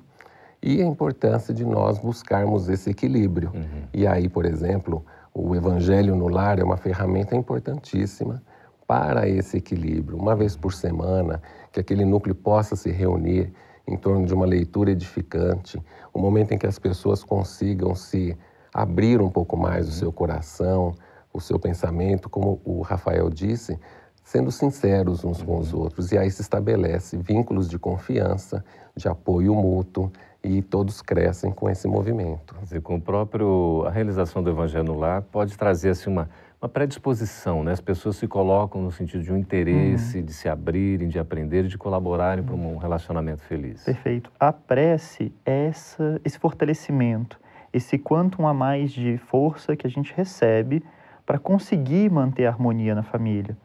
e 0.61 0.81
a 0.81 0.85
importância 0.85 1.53
de 1.53 1.65
nós 1.65 1.99
buscarmos 1.99 2.69
esse 2.69 2.89
equilíbrio. 2.89 3.51
Uhum. 3.53 3.83
E 3.93 4.07
aí, 4.07 4.29
por 4.29 4.45
exemplo, 4.45 5.05
o 5.33 5.55
Evangelho 5.55 6.15
no 6.15 6.27
Lar 6.27 6.59
é 6.59 6.63
uma 6.63 6.77
ferramenta 6.77 7.35
importantíssima 7.35 8.41
para 8.87 9.27
esse 9.27 9.57
equilíbrio. 9.57 10.17
Uma 10.17 10.35
vez 10.35 10.55
por 10.55 10.73
semana, 10.73 11.41
que 11.71 11.79
aquele 11.79 12.05
núcleo 12.05 12.35
possa 12.35 12.75
se 12.75 12.91
reunir 12.91 13.51
em 13.87 13.97
torno 13.97 14.25
de 14.25 14.33
uma 14.33 14.45
leitura 14.45 14.91
edificante, 14.91 15.81
um 16.15 16.21
momento 16.21 16.53
em 16.53 16.57
que 16.57 16.67
as 16.67 16.79
pessoas 16.79 17.23
consigam 17.23 17.93
se 17.95 18.37
abrir 18.73 19.21
um 19.21 19.29
pouco 19.29 19.55
mais 19.55 19.87
o 19.87 19.91
seu 19.91 20.11
coração, 20.11 20.93
o 21.31 21.39
seu 21.39 21.59
pensamento, 21.59 22.29
como 22.29 22.61
o 22.63 22.81
Rafael 22.81 23.29
disse, 23.29 23.79
sendo 24.23 24.51
sinceros 24.51 25.23
uns 25.23 25.41
com 25.41 25.57
os 25.57 25.73
outros. 25.73 26.11
E 26.11 26.17
aí 26.17 26.31
se 26.31 26.41
estabelece 26.41 27.17
vínculos 27.17 27.69
de 27.69 27.77
confiança, 27.77 28.63
de 28.95 29.07
apoio 29.07 29.53
mútuo 29.53 30.11
e 30.43 30.61
todos 30.61 31.01
crescem 31.01 31.51
com 31.51 31.69
esse 31.69 31.87
movimento. 31.87 32.55
Dizer, 32.61 32.81
com 32.81 32.95
o 32.95 33.01
próprio 33.01 33.83
a 33.85 33.91
realização 33.91 34.41
do 34.41 34.49
Evangelho 34.49 34.85
no 34.85 34.99
Lar 34.99 35.21
pode 35.21 35.57
trazer 35.57 35.89
assim 35.89 36.09
uma 36.09 36.29
uma 36.63 36.69
predisposição, 36.69 37.61
né? 37.61 37.73
As 37.73 37.81
pessoas 37.81 38.15
se 38.15 38.25
colocam 38.25 38.81
no 38.81 38.89
sentido 38.89 39.21
de 39.21 39.33
um 39.33 39.37
interesse, 39.37 40.19
uhum. 40.19 40.23
de 40.23 40.31
se 40.31 40.47
abrirem, 40.47 41.09
de 41.09 41.19
aprender, 41.19 41.67
de 41.67 41.77
colaborarem 41.77 42.41
para 42.41 42.55
um 42.55 42.77
relacionamento 42.77 43.41
feliz. 43.41 43.83
Perfeito. 43.83 44.31
A 44.39 44.53
prece 44.53 45.33
é 45.45 45.65
essa, 45.67 46.21
esse 46.23 46.39
fortalecimento 46.39 47.37
esse 47.73 47.97
quantum 47.97 48.47
a 48.47 48.53
mais 48.53 48.91
de 48.91 49.17
força 49.17 49.75
que 49.75 49.87
a 49.87 49.89
gente 49.89 50.13
recebe 50.15 50.83
para 51.25 51.39
conseguir 51.39 52.09
manter 52.11 52.45
a 52.45 52.49
harmonia 52.49 52.93
na 52.93 53.03
família. 53.03 53.57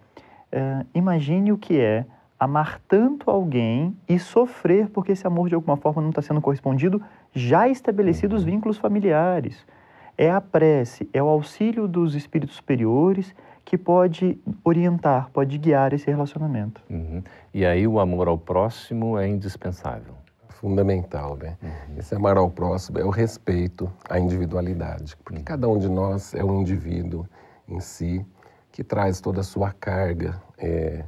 É, 0.50 0.86
imagine 0.94 1.52
o 1.52 1.58
que 1.58 1.78
é 1.78 2.06
amar 2.40 2.80
tanto 2.88 3.30
alguém 3.30 3.96
e 4.08 4.18
sofrer 4.18 4.88
porque 4.88 5.12
esse 5.12 5.26
amor 5.26 5.48
de 5.48 5.54
alguma 5.54 5.76
forma 5.76 6.00
não 6.00 6.10
está 6.10 6.22
sendo 6.22 6.40
correspondido, 6.40 7.02
já 7.34 7.68
estabelecidos 7.68 8.44
vínculos 8.44 8.78
familiares. 8.78 9.66
É 10.16 10.30
a 10.30 10.40
prece, 10.40 11.08
é 11.12 11.22
o 11.22 11.28
auxílio 11.28 11.86
dos 11.86 12.14
espíritos 12.14 12.56
superiores 12.56 13.34
que 13.64 13.76
pode 13.76 14.40
orientar, 14.64 15.30
pode 15.30 15.58
guiar 15.58 15.92
esse 15.92 16.10
relacionamento. 16.10 16.80
Uhum. 16.88 17.22
E 17.52 17.66
aí 17.66 17.86
o 17.86 18.00
amor 18.00 18.26
ao 18.26 18.38
próximo 18.38 19.18
é 19.18 19.28
indispensável 19.28 20.14
fundamental, 20.60 21.36
né? 21.36 21.56
Uhum. 21.62 21.98
Esse 21.98 22.14
amar 22.14 22.36
ao 22.36 22.50
próximo 22.50 22.98
é 22.98 23.04
o 23.04 23.10
respeito 23.10 23.90
à 24.08 24.18
individualidade, 24.18 25.16
porque 25.24 25.42
cada 25.42 25.68
um 25.68 25.78
de 25.78 25.88
nós 25.88 26.34
é 26.34 26.44
um 26.44 26.60
indivíduo 26.60 27.26
em 27.68 27.80
si 27.80 28.26
que 28.72 28.82
traz 28.82 29.20
toda 29.20 29.40
a 29.40 29.44
sua 29.44 29.72
carga 29.72 30.40
é, 30.58 31.04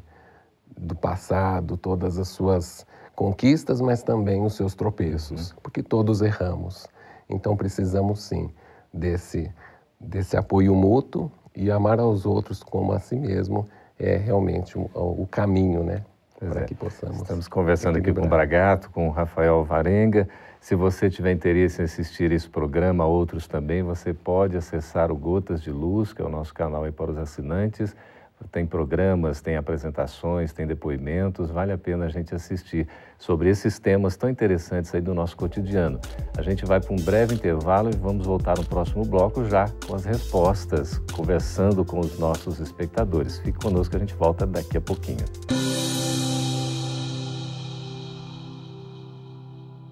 do 0.76 0.94
passado, 0.94 1.76
todas 1.76 2.18
as 2.18 2.28
suas 2.28 2.86
conquistas, 3.14 3.80
mas 3.80 4.02
também 4.02 4.42
os 4.44 4.54
seus 4.54 4.74
tropeços, 4.74 5.50
uhum. 5.50 5.56
porque 5.62 5.82
todos 5.82 6.22
erramos. 6.22 6.86
Então 7.28 7.56
precisamos 7.56 8.22
sim 8.22 8.50
desse 8.92 9.52
desse 10.00 10.34
apoio 10.34 10.74
mútuo 10.74 11.30
e 11.54 11.70
amar 11.70 12.00
aos 12.00 12.24
outros 12.24 12.62
como 12.62 12.92
a 12.92 12.98
si 12.98 13.16
mesmo 13.16 13.68
é 13.98 14.16
realmente 14.16 14.78
o, 14.78 14.88
o 14.94 15.26
caminho, 15.30 15.84
né? 15.84 16.02
Para 16.48 16.62
é. 16.62 16.64
que 16.64 16.74
possamos. 16.74 17.18
Estamos 17.18 17.48
conversando 17.48 17.98
aqui 17.98 18.12
com 18.12 18.24
o 18.24 18.29
Bragato, 18.29 18.90
com 18.90 19.09
o 19.09 19.11
Rafael 19.11 19.62
Varenga. 19.64 20.29
Se 20.61 20.74
você 20.74 21.09
tiver 21.09 21.33
interesse 21.33 21.81
em 21.81 21.85
assistir 21.85 22.33
esse 22.33 22.48
programa, 22.48 23.05
outros 23.07 23.46
também, 23.46 23.83
você 23.83 24.12
pode 24.12 24.57
acessar 24.57 25.11
o 25.11 25.16
Gotas 25.16 25.62
de 25.62 25.70
Luz, 25.70 26.12
que 26.12 26.20
é 26.20 26.24
o 26.24 26.29
nosso 26.29 26.53
canal 26.53 26.85
aí 26.85 26.92
para 26.92 27.11
os 27.11 27.18
assinantes. 27.18 27.94
Tem 28.50 28.64
programas, 28.64 29.42
tem 29.42 29.57
apresentações, 29.57 30.53
tem 30.53 30.66
depoimentos, 30.66 31.50
vale 31.50 31.72
a 31.72 31.79
pena 31.79 32.07
a 32.07 32.09
gente 32.09 32.35
assistir 32.35 32.88
sobre 33.18 33.50
esses 33.50 33.79
temas 33.79 34.16
tão 34.16 34.31
interessantes 34.31 34.94
aí 34.94 35.00
do 35.00 35.14
nosso 35.14 35.37
cotidiano. 35.37 36.00
A 36.37 36.42
gente 36.42 36.64
vai 36.64 36.81
para 36.81 36.92
um 36.92 36.96
breve 36.96 37.35
intervalo 37.35 37.90
e 37.90 37.96
vamos 37.96 38.26
voltar 38.26 38.57
no 38.57 38.64
próximo 38.64 39.05
bloco 39.05 39.44
já 39.44 39.66
com 39.87 39.94
as 39.94 40.07
respostas, 40.07 40.98
conversando 41.12 41.85
com 41.85 42.00
os 42.00 42.18
nossos 42.18 42.61
espectadores. 42.61 43.38
Fique 43.38 43.59
conosco, 43.59 43.94
a 43.94 43.98
gente 43.98 44.14
volta 44.14 44.46
daqui 44.46 44.79
a 44.79 44.81
pouquinho. 44.81 45.24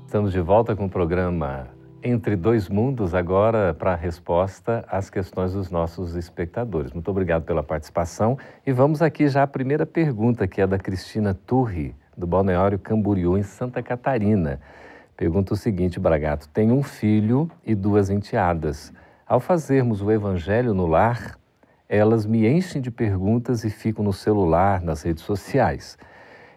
Estamos 0.09 0.33
de 0.33 0.40
volta 0.40 0.75
com 0.75 0.87
o 0.87 0.88
programa 0.88 1.68
Entre 2.03 2.35
Dois 2.35 2.66
Mundos, 2.66 3.14
agora 3.14 3.75
para 3.75 3.92
a 3.92 3.94
resposta 3.94 4.83
às 4.88 5.11
questões 5.11 5.53
dos 5.53 5.71
nossos 5.71 6.14
espectadores. 6.14 6.94
Muito 6.94 7.11
obrigado 7.11 7.44
pela 7.44 7.62
participação 7.62 8.38
e 8.66 8.73
vamos 8.73 9.03
aqui 9.03 9.29
já 9.29 9.42
à 9.42 9.47
primeira 9.47 9.85
pergunta, 9.85 10.49
que 10.49 10.62
é 10.62 10.66
da 10.66 10.79
Cristina 10.79 11.35
Turri, 11.35 11.94
do 12.16 12.27
Balneário 12.27 12.79
Camboriú, 12.79 13.37
em 13.37 13.42
Santa 13.42 13.83
Catarina. 13.83 14.62
Pergunta 15.14 15.53
o 15.53 15.57
seguinte, 15.59 16.01
Bragato: 16.01 16.49
tenho 16.49 16.75
um 16.75 16.83
filho 16.83 17.51
e 17.62 17.75
duas 17.75 18.09
enteadas. 18.09 18.90
Ao 19.27 19.38
fazermos 19.38 20.01
o 20.01 20.11
evangelho 20.11 20.73
no 20.73 20.87
lar, 20.87 21.38
elas 21.87 22.25
me 22.25 22.49
enchem 22.49 22.81
de 22.81 22.90
perguntas 22.90 23.62
e 23.62 23.68
ficam 23.68 24.03
no 24.03 24.14
celular, 24.14 24.81
nas 24.81 25.03
redes 25.03 25.23
sociais. 25.23 25.99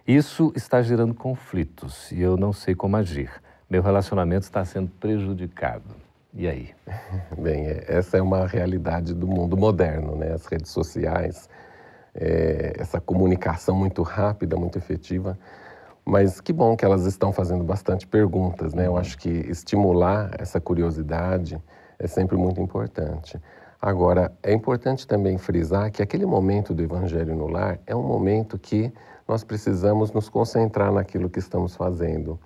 Isso 0.07 0.51
está 0.55 0.81
gerando 0.81 1.13
conflitos 1.13 2.11
e 2.11 2.21
eu 2.21 2.35
não 2.35 2.51
sei 2.51 2.73
como 2.73 2.97
agir. 2.97 3.29
Meu 3.69 3.83
relacionamento 3.83 4.43
está 4.43 4.65
sendo 4.65 4.89
prejudicado. 4.99 5.95
E 6.33 6.47
aí? 6.47 6.69
Bem, 7.37 7.67
é, 7.67 7.85
essa 7.87 8.17
é 8.17 8.21
uma 8.21 8.47
realidade 8.47 9.13
do 9.13 9.27
mundo 9.27 9.55
moderno, 9.55 10.15
né? 10.15 10.33
As 10.33 10.45
redes 10.47 10.71
sociais, 10.71 11.47
é, 12.15 12.73
essa 12.77 12.99
comunicação 12.99 13.75
muito 13.75 14.01
rápida, 14.01 14.57
muito 14.57 14.77
efetiva. 14.77 15.37
Mas 16.03 16.41
que 16.41 16.51
bom 16.51 16.75
que 16.75 16.83
elas 16.83 17.05
estão 17.05 17.31
fazendo 17.31 17.63
bastante 17.63 18.07
perguntas, 18.07 18.73
né? 18.73 18.87
Eu 18.87 18.97
acho 18.97 19.17
que 19.17 19.29
estimular 19.29 20.31
essa 20.39 20.59
curiosidade 20.59 21.61
é 21.99 22.07
sempre 22.07 22.35
muito 22.35 22.59
importante. 22.59 23.39
Agora, 23.79 24.31
é 24.41 24.51
importante 24.51 25.05
também 25.05 25.37
frisar 25.37 25.91
que 25.91 26.01
aquele 26.01 26.25
momento 26.25 26.73
do 26.73 26.81
Evangelho 26.81 27.35
no 27.35 27.47
Lar 27.47 27.79
é 27.85 27.95
um 27.95 28.03
momento 28.03 28.57
que 28.57 28.91
nós 29.31 29.45
precisamos 29.45 30.11
nos 30.11 30.27
concentrar 30.27 30.91
naquilo 30.91 31.29
que 31.29 31.39
estamos 31.39 31.73
fazendo. 31.73 32.37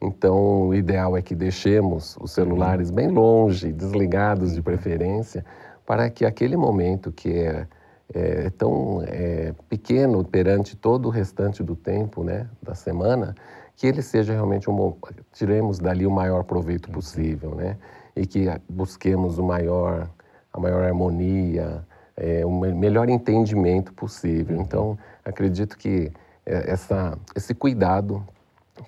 Então, 0.00 0.68
o 0.68 0.74
ideal 0.74 1.16
é 1.16 1.20
que 1.20 1.34
deixemos 1.34 2.16
os 2.20 2.30
celulares 2.30 2.92
bem 2.92 3.08
longe, 3.08 3.72
desligados 3.72 4.54
de 4.54 4.62
preferência, 4.62 5.44
para 5.84 6.08
que 6.08 6.24
aquele 6.24 6.56
momento 6.56 7.10
que 7.10 7.32
é, 7.32 7.66
é 8.14 8.50
tão 8.50 9.02
é, 9.04 9.52
pequeno 9.68 10.24
perante 10.24 10.76
todo 10.76 11.06
o 11.06 11.10
restante 11.10 11.60
do 11.64 11.74
tempo, 11.74 12.22
né, 12.22 12.46
da 12.62 12.76
semana, 12.76 13.34
que 13.74 13.88
ele 13.88 14.00
seja 14.00 14.32
realmente 14.32 14.70
um 14.70 14.94
tiremos 15.32 15.80
dali 15.80 16.06
o 16.06 16.10
maior 16.10 16.44
proveito 16.44 16.88
possível, 16.88 17.56
né, 17.56 17.76
e 18.14 18.24
que 18.24 18.46
busquemos 18.68 19.38
o 19.38 19.42
maior 19.42 20.08
a 20.52 20.60
maior 20.60 20.84
harmonia, 20.84 21.84
é, 22.16 22.46
o 22.46 22.50
melhor 22.50 23.08
entendimento 23.08 23.92
possível. 23.92 24.56
Então, 24.60 24.96
acredito 25.24 25.76
que 25.76 26.12
essa, 26.48 27.18
esse 27.36 27.54
cuidado 27.54 28.24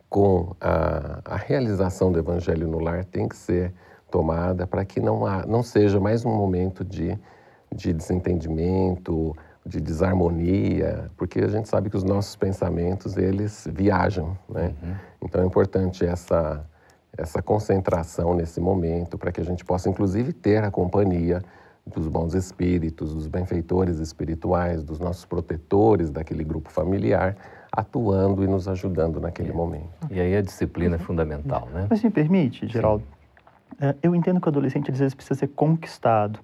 com 0.09 0.55
a, 0.61 1.21
a, 1.25 1.37
realização 1.37 2.11
do 2.11 2.19
Evangelho 2.19 2.67
no 2.67 2.79
lar 2.79 3.05
tem 3.05 3.29
que 3.29 3.37
ser 3.37 3.73
tomada 4.11 4.67
para 4.67 4.85
que 4.85 5.01
não, 5.01 5.27
há, 5.27 5.45
não 5.47 5.63
seja 5.63 6.01
mais 6.01 6.25
um 6.25 6.35
momento 6.35 6.85
de, 6.85 7.19
de 7.73 7.93
desentendimento 7.93 9.37
de 9.65 9.81
desarmonia, 9.81 11.11
porque 11.17 11.41
a 11.41 11.49
gente 11.49 11.69
sabe 11.69 11.91
que 11.91 11.97
os 11.97 12.03
nossos 12.03 12.35
pensamentos 12.35 13.17
eles 13.17 13.69
viajam, 13.71 14.37
né? 14.49 14.75
Uhum. 14.83 14.95
Então 15.23 15.43
é 15.43 15.47
importante 15.47 16.05
essa 16.05 16.67
essa 17.19 17.43
concentração 17.43 18.35
nesse 18.35 18.61
momento 18.61 19.19
para 19.19 19.33
que 19.33 19.41
a 19.41 19.45
gente 19.45 19.65
possa 19.65 19.89
inclusive 19.89 20.33
ter 20.33 20.63
a 20.63 20.71
companhia 20.71 21.43
dos 21.91 22.09
bons 22.09 22.35
espíritos, 22.35 23.15
dos 23.15 23.27
benfeitores 23.27 23.99
espirituais, 23.99 24.83
dos 24.85 24.99
nossos 24.99 25.25
protetores 25.25 26.11
daquele 26.11 26.45
grupo 26.45 26.71
familiar, 26.71 27.37
atuando 27.73 28.45
e 28.45 28.47
nos 28.47 28.69
ajudando 28.69 29.21
naquele 29.21 29.51
é. 29.51 29.53
momento. 29.53 29.89
E 30.11 30.21
aí 30.21 30.37
a 30.37 30.43
disciplina 30.43 30.97
é 30.97 30.99
fundamental, 30.99 31.69
né? 31.73 31.87
Mas 31.89 32.03
me 32.03 32.11
permite, 32.11 32.67
Geraldo, 32.67 33.05
Sim. 33.05 33.21
É, 33.81 33.95
eu 34.03 34.15
entendo 34.15 34.41
que 34.41 34.47
o 34.47 34.51
adolescente 34.51 34.91
às 34.91 34.99
vezes 34.99 35.15
precisa 35.15 35.39
ser 35.39 35.49
conquistado. 35.49 36.41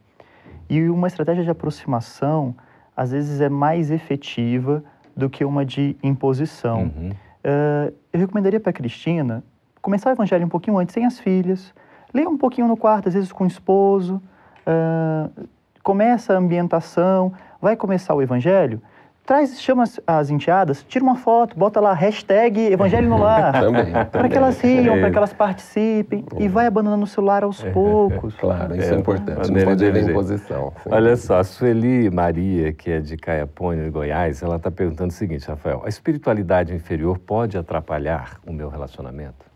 E 0.69 0.89
uma 0.89 1.07
estratégia 1.07 1.45
de 1.45 1.51
aproximação, 1.51 2.55
às 2.97 3.11
vezes, 3.11 3.41
é 3.41 3.49
mais 3.49 3.91
efetiva 3.91 4.83
do 5.17 5.29
que 5.29 5.45
uma 5.45 5.65
de 5.65 5.97
imposição. 6.03 6.85
Uhum. 6.85 7.11
Uh, 7.11 7.95
eu 8.13 8.21
recomendaria 8.21 8.59
para 8.59 8.71
a 8.71 8.73
Cristina 8.73 9.45
começar 9.81 10.11
o 10.11 10.13
evangelho 10.13 10.45
um 10.45 10.49
pouquinho 10.49 10.79
antes, 10.79 10.93
sem 10.93 11.05
as 11.05 11.21
filhas, 11.21 11.73
ler 12.13 12.27
um 12.27 12.37
pouquinho 12.37 12.67
no 12.67 12.77
quarto, 12.77 13.09
às 13.09 13.15
vezes 13.15 13.31
com 13.31 13.45
o 13.45 13.47
esposo, 13.47 14.21
uh, 14.67 15.49
começa 15.83 16.35
a 16.35 16.37
ambientação, 16.37 17.33
vai 17.61 17.77
começar 17.77 18.15
o 18.15 18.23
evangelho, 18.23 18.81
traz, 19.27 19.61
chama 19.61 19.83
as, 19.83 20.01
as 20.07 20.31
enteadas, 20.31 20.85
tira 20.85 21.05
uma 21.05 21.17
foto, 21.17 21.59
bota 21.59 21.81
lá, 21.81 21.93
hashtag 21.93 22.73
Evangelho 22.73 23.09
no 23.09 23.19
Lar. 23.19 23.53
Para 24.11 24.29
que 24.29 24.37
elas 24.37 24.61
riam, 24.61 25.01
para 25.01 25.11
que 25.11 25.17
elas 25.19 25.33
participem 25.33 26.25
é. 26.37 26.45
e 26.45 26.49
vai 26.49 26.67
abandonando 26.67 27.03
o 27.03 27.07
celular 27.07 27.43
aos 27.43 27.63
é. 27.63 27.71
poucos. 27.71 28.37
Claro, 28.47 28.77
isso 28.77 28.93
é, 28.93 28.95
é 28.95 28.99
importante, 28.99 29.51
não 29.51 29.65
pode 29.65 29.85
haver 29.85 30.09
imposição. 30.09 30.73
Olha 30.89 31.17
só, 31.17 31.39
a 31.39 31.45
Sueli 31.45 32.11
Maria, 32.11 32.73
que 32.73 32.91
é 32.91 33.01
de 33.01 33.17
Caiapônia, 33.17 33.91
Goiás, 33.91 34.43
ela 34.43 34.57
está 34.57 34.71
perguntando 34.71 35.11
o 35.11 35.13
seguinte, 35.13 35.49
Rafael, 35.49 35.83
a 35.85 35.89
espiritualidade 35.89 36.73
inferior 36.73 37.19
pode 37.19 37.59
atrapalhar 37.59 38.39
o 38.47 38.53
meu 38.53 38.69
relacionamento? 38.69 39.47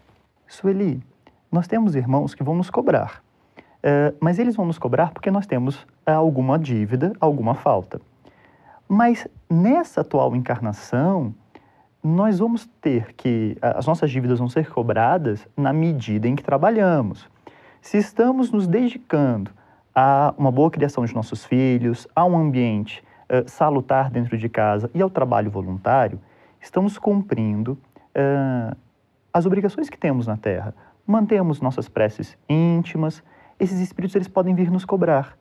Sueli, 0.49 1.01
nós 1.53 1.69
temos 1.69 1.95
irmãos 1.95 2.35
que 2.35 2.43
vão 2.43 2.57
nos 2.57 2.71
cobrar, 2.71 3.23
uh, 3.85 4.17
mas 4.21 4.39
eles 4.39 4.57
vão 4.57 4.67
nos 4.67 4.79
cobrar 4.79 5.13
porque 5.13 5.31
nós 5.31 5.47
temos 5.47 5.87
alguma 6.05 6.59
dívida, 6.59 7.13
alguma 7.21 7.55
falta. 7.55 8.01
Mas 8.89 9.27
nessa 9.49 10.01
atual 10.01 10.35
encarnação, 10.35 11.35
nós 12.03 12.39
vamos 12.39 12.67
ter 12.81 13.13
que, 13.13 13.57
as 13.61 13.87
nossas 13.87 14.11
dívidas 14.11 14.39
vão 14.39 14.49
ser 14.49 14.71
cobradas 14.71 15.47
na 15.57 15.73
medida 15.73 16.27
em 16.27 16.35
que 16.35 16.43
trabalhamos. 16.43 17.29
Se 17.81 17.99
estamos 17.99 18.51
nos 18.51 18.67
dedicando 18.67 19.51
a 19.95 20.35
uma 20.37 20.51
boa 20.51 20.71
criação 20.71 21.05
de 21.05 21.15
nossos 21.15 21.45
filhos, 21.45 22.09
a 22.15 22.25
um 22.25 22.37
ambiente 22.37 23.03
uh, 23.25 23.49
salutar 23.49 24.11
dentro 24.11 24.37
de 24.37 24.49
casa 24.49 24.91
e 24.95 25.03
ao 25.03 25.11
trabalho 25.11 25.51
voluntário, 25.51 26.21
estamos 26.61 26.99
cumprindo 26.99 27.73
uh, 28.17 28.77
as 29.33 29.47
obrigações 29.47 29.89
que 29.89 29.99
temos 29.99 30.27
na 30.27 30.37
Terra. 30.37 30.75
Mantemos 31.07 31.61
nossas 31.61 31.89
preces 31.89 32.37
íntimas, 32.49 33.23
esses 33.61 33.79
espíritos 33.79 34.17
eles 34.17 34.29
podem 34.29 34.55
vir 34.55 34.71
nos 34.71 34.85
cobrar. 34.85 35.37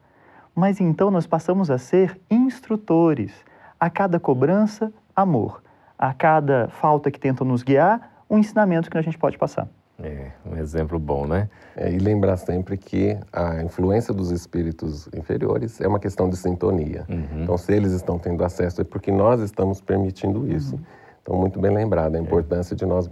Mas 0.54 0.82
então 0.82 1.10
nós 1.10 1.26
passamos 1.26 1.72
a 1.72 1.78
ser 1.78 2.20
instrutores. 2.30 3.32
A 3.80 3.90
cada 3.90 4.20
cobrança, 4.20 4.92
amor. 5.16 5.64
A 5.98 6.14
cada 6.14 6.68
falta 6.68 7.10
que 7.10 7.20
tentam 7.20 7.48
nos 7.48 7.64
guiar, 7.64 8.24
um 8.30 8.38
ensinamento 8.38 8.90
que 8.90 8.98
a 8.98 9.02
gente 9.02 9.18
pode 9.18 9.38
passar. 9.38 9.68
É, 10.02 10.32
um 10.46 10.56
exemplo 10.56 10.98
bom, 10.98 11.28
né? 11.28 11.50
É, 11.76 11.92
e 11.92 11.98
lembrar 11.98 12.38
sempre 12.38 12.78
que 12.78 13.18
a 13.34 13.62
influência 13.62 14.14
dos 14.14 14.32
espíritos 14.32 15.10
inferiores 15.14 15.82
é 15.82 15.88
uma 15.88 16.00
questão 16.00 16.30
de 16.30 16.38
sintonia. 16.38 17.06
Uhum. 17.10 17.44
Então, 17.44 17.58
se 17.58 17.74
eles 17.74 17.92
estão 17.92 18.18
tendo 18.18 18.44
acesso, 18.44 18.82
é 18.82 18.84
porque 18.86 19.12
nós 19.12 19.42
estamos 19.42 19.82
permitindo 19.82 20.50
isso. 20.50 20.76
Uhum. 20.76 20.82
Então, 21.22 21.36
muito 21.36 21.60
bem 21.60 21.72
lembrado 21.72 22.16
a 22.16 22.20
importância 22.20 22.74
é. 22.76 22.78
de 22.78 22.86
nós 22.86 23.10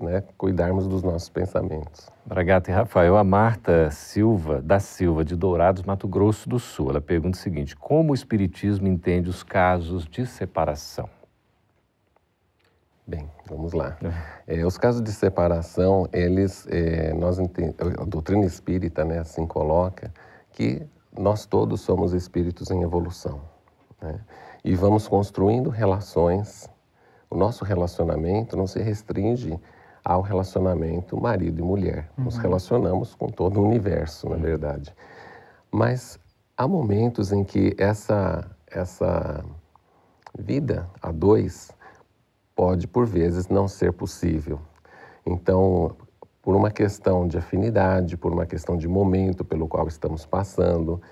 né, 0.00 0.22
cuidarmos 0.36 0.86
dos 0.86 1.02
nossos 1.02 1.28
pensamentos. 1.28 2.10
Bragata 2.24 2.70
e 2.70 2.74
Rafael, 2.74 3.16
a 3.16 3.24
Marta 3.24 3.90
Silva, 3.90 4.60
da 4.60 4.78
Silva, 4.78 5.24
de 5.24 5.36
Dourados, 5.36 5.82
Mato 5.82 6.06
Grosso 6.06 6.48
do 6.48 6.58
Sul, 6.58 6.90
ela 6.90 7.00
pergunta 7.00 7.38
o 7.38 7.40
seguinte: 7.40 7.76
como 7.76 8.12
o 8.12 8.14
Espiritismo 8.14 8.88
entende 8.88 9.28
os 9.28 9.42
casos 9.42 10.06
de 10.06 10.26
separação? 10.26 11.08
Bem, 13.06 13.30
vamos 13.48 13.72
lá. 13.72 13.96
É, 14.46 14.58
é 14.58 14.66
os 14.66 14.76
casos 14.76 15.00
de 15.00 15.12
separação, 15.12 16.08
eles, 16.12 16.66
é, 16.68 17.12
nós 17.14 17.38
a 17.38 18.04
doutrina 18.04 18.44
espírita, 18.44 19.04
né, 19.04 19.20
assim 19.20 19.46
coloca 19.46 20.12
que 20.50 20.84
nós 21.16 21.46
todos 21.46 21.82
somos 21.82 22.12
espíritos 22.12 22.70
em 22.70 22.82
evolução, 22.82 23.40
né? 24.02 24.20
e 24.64 24.74
vamos 24.74 25.06
construindo 25.06 25.70
relações. 25.70 26.68
O 27.30 27.36
nosso 27.36 27.64
relacionamento 27.64 28.56
não 28.56 28.66
se 28.66 28.80
restringe 28.80 29.58
ao 30.06 30.22
relacionamento 30.22 31.20
marido 31.20 31.58
e 31.58 31.64
mulher. 31.64 32.08
Uhum. 32.16 32.26
Nos 32.26 32.38
relacionamos 32.38 33.16
com 33.16 33.26
todo 33.26 33.58
o 33.58 33.64
universo, 33.64 34.28
na 34.28 34.36
verdade. 34.36 34.94
Mas 35.68 36.16
há 36.56 36.68
momentos 36.68 37.32
em 37.32 37.42
que 37.42 37.74
essa, 37.76 38.48
essa 38.68 39.44
vida 40.38 40.88
a 41.02 41.10
dois 41.10 41.72
pode, 42.54 42.86
por 42.86 43.04
vezes, 43.04 43.48
não 43.48 43.66
ser 43.66 43.92
possível. 43.92 44.60
Então, 45.26 45.96
por 46.40 46.54
uma 46.54 46.70
questão 46.70 47.26
de 47.26 47.36
afinidade, 47.36 48.16
por 48.16 48.32
uma 48.32 48.46
questão 48.46 48.76
de 48.76 48.86
momento 48.86 49.44
pelo 49.44 49.66
qual 49.66 49.88
estamos 49.88 50.24
passando. 50.24 51.02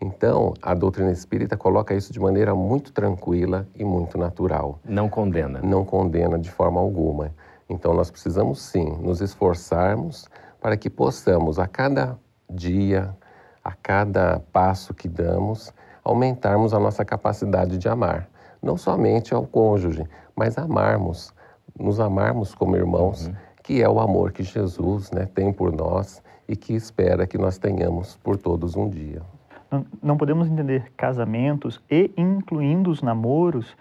Então, 0.00 0.54
a 0.62 0.74
doutrina 0.74 1.10
espírita 1.10 1.56
coloca 1.56 1.92
isso 1.92 2.12
de 2.12 2.20
maneira 2.20 2.54
muito 2.54 2.92
tranquila 2.92 3.66
e 3.74 3.84
muito 3.84 4.16
natural. 4.16 4.78
Não 4.84 5.08
condena. 5.08 5.60
Não 5.60 5.84
condena 5.84 6.38
de 6.38 6.52
forma 6.52 6.80
alguma. 6.80 7.32
Então, 7.68 7.94
nós 7.94 8.10
precisamos 8.10 8.60
sim 8.60 8.96
nos 9.00 9.20
esforçarmos 9.20 10.28
para 10.60 10.76
que 10.76 10.90
possamos, 10.90 11.58
a 11.58 11.66
cada 11.66 12.18
dia, 12.48 13.16
a 13.62 13.72
cada 13.72 14.40
passo 14.52 14.92
que 14.92 15.08
damos, 15.08 15.72
aumentarmos 16.02 16.74
a 16.74 16.78
nossa 16.78 17.04
capacidade 17.04 17.78
de 17.78 17.88
amar. 17.88 18.28
Não 18.62 18.76
somente 18.76 19.34
ao 19.34 19.46
cônjuge, 19.46 20.04
mas 20.36 20.58
amarmos, 20.58 21.34
nos 21.78 21.98
amarmos 21.98 22.54
como 22.54 22.76
irmãos, 22.76 23.26
uhum. 23.26 23.34
que 23.62 23.82
é 23.82 23.88
o 23.88 23.98
amor 23.98 24.32
que 24.32 24.42
Jesus 24.42 25.10
né, 25.10 25.26
tem 25.26 25.52
por 25.52 25.72
nós 25.72 26.22
e 26.46 26.54
que 26.54 26.74
espera 26.74 27.26
que 27.26 27.38
nós 27.38 27.58
tenhamos 27.58 28.16
por 28.16 28.36
todos 28.36 28.76
um 28.76 28.88
dia. 28.88 29.22
Não, 29.70 29.86
não 30.02 30.16
podemos 30.16 30.48
entender 30.48 30.92
casamentos 30.96 31.82
e 31.90 32.10
incluindo 32.16 32.90
os 32.90 33.02
namoros 33.02 33.74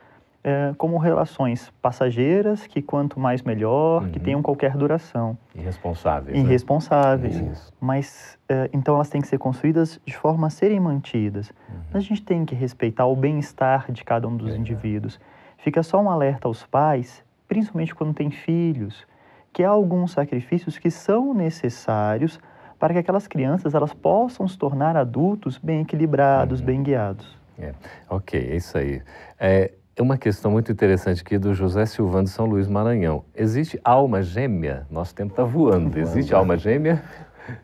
é, 0.43 0.73
como 0.77 0.97
relações 0.97 1.71
passageiras, 1.81 2.67
que 2.67 2.81
quanto 2.81 3.19
mais 3.19 3.41
melhor, 3.41 4.03
uhum. 4.03 4.09
que 4.11 4.19
tenham 4.19 4.41
qualquer 4.41 4.75
duração. 4.75 5.37
Irresponsáveis. 5.55 6.37
Irresponsáveis. 6.37 7.39
Né? 7.39 7.53
Mas, 7.79 8.37
é, 8.49 8.69
então, 8.73 8.95
elas 8.95 9.09
têm 9.09 9.21
que 9.21 9.27
ser 9.27 9.37
construídas 9.37 9.99
de 10.05 10.15
forma 10.15 10.47
a 10.47 10.49
serem 10.49 10.79
mantidas. 10.79 11.49
Uhum. 11.49 11.75
A 11.93 11.99
gente 11.99 12.21
tem 12.21 12.43
que 12.43 12.53
respeitar 12.53 13.05
o 13.05 13.15
bem-estar 13.15 13.89
de 13.91 14.03
cada 14.03 14.27
um 14.27 14.35
dos 14.35 14.53
é. 14.53 14.57
indivíduos. 14.57 15.19
Fica 15.57 15.81
só 15.81 16.01
um 16.01 16.09
alerta 16.09 16.47
aos 16.47 16.65
pais, 16.65 17.23
principalmente 17.47 17.95
quando 17.95 18.13
tem 18.13 18.29
filhos, 18.29 19.07
que 19.53 19.63
há 19.63 19.69
alguns 19.69 20.11
sacrifícios 20.11 20.77
que 20.77 20.91
são 20.91 21.33
necessários 21.33 22.37
para 22.77 22.93
que 22.93 22.99
aquelas 22.99 23.27
crianças 23.27 23.73
elas 23.73 23.93
possam 23.93 24.45
se 24.45 24.57
tornar 24.57 24.97
adultos 24.97 25.57
bem 25.57 25.81
equilibrados, 25.81 26.59
uhum. 26.59 26.65
bem 26.65 26.83
guiados. 26.83 27.41
É. 27.57 27.73
Ok, 28.09 28.37
é 28.37 28.57
isso 28.57 28.77
aí. 28.77 29.01
É, 29.39 29.71
é 29.95 30.01
uma 30.01 30.17
questão 30.17 30.49
muito 30.49 30.71
interessante 30.71 31.21
aqui 31.21 31.37
do 31.37 31.53
José 31.53 31.85
Silvano 31.85 32.23
de 32.23 32.31
São 32.31 32.45
Luís 32.45 32.67
Maranhão. 32.67 33.23
Existe 33.35 33.79
alma 33.83 34.23
gêmea? 34.23 34.87
Nosso 34.89 35.13
tempo 35.13 35.33
está 35.33 35.43
voando. 35.43 35.97
Existe 35.99 36.33
alma 36.33 36.57
gêmea? 36.57 37.03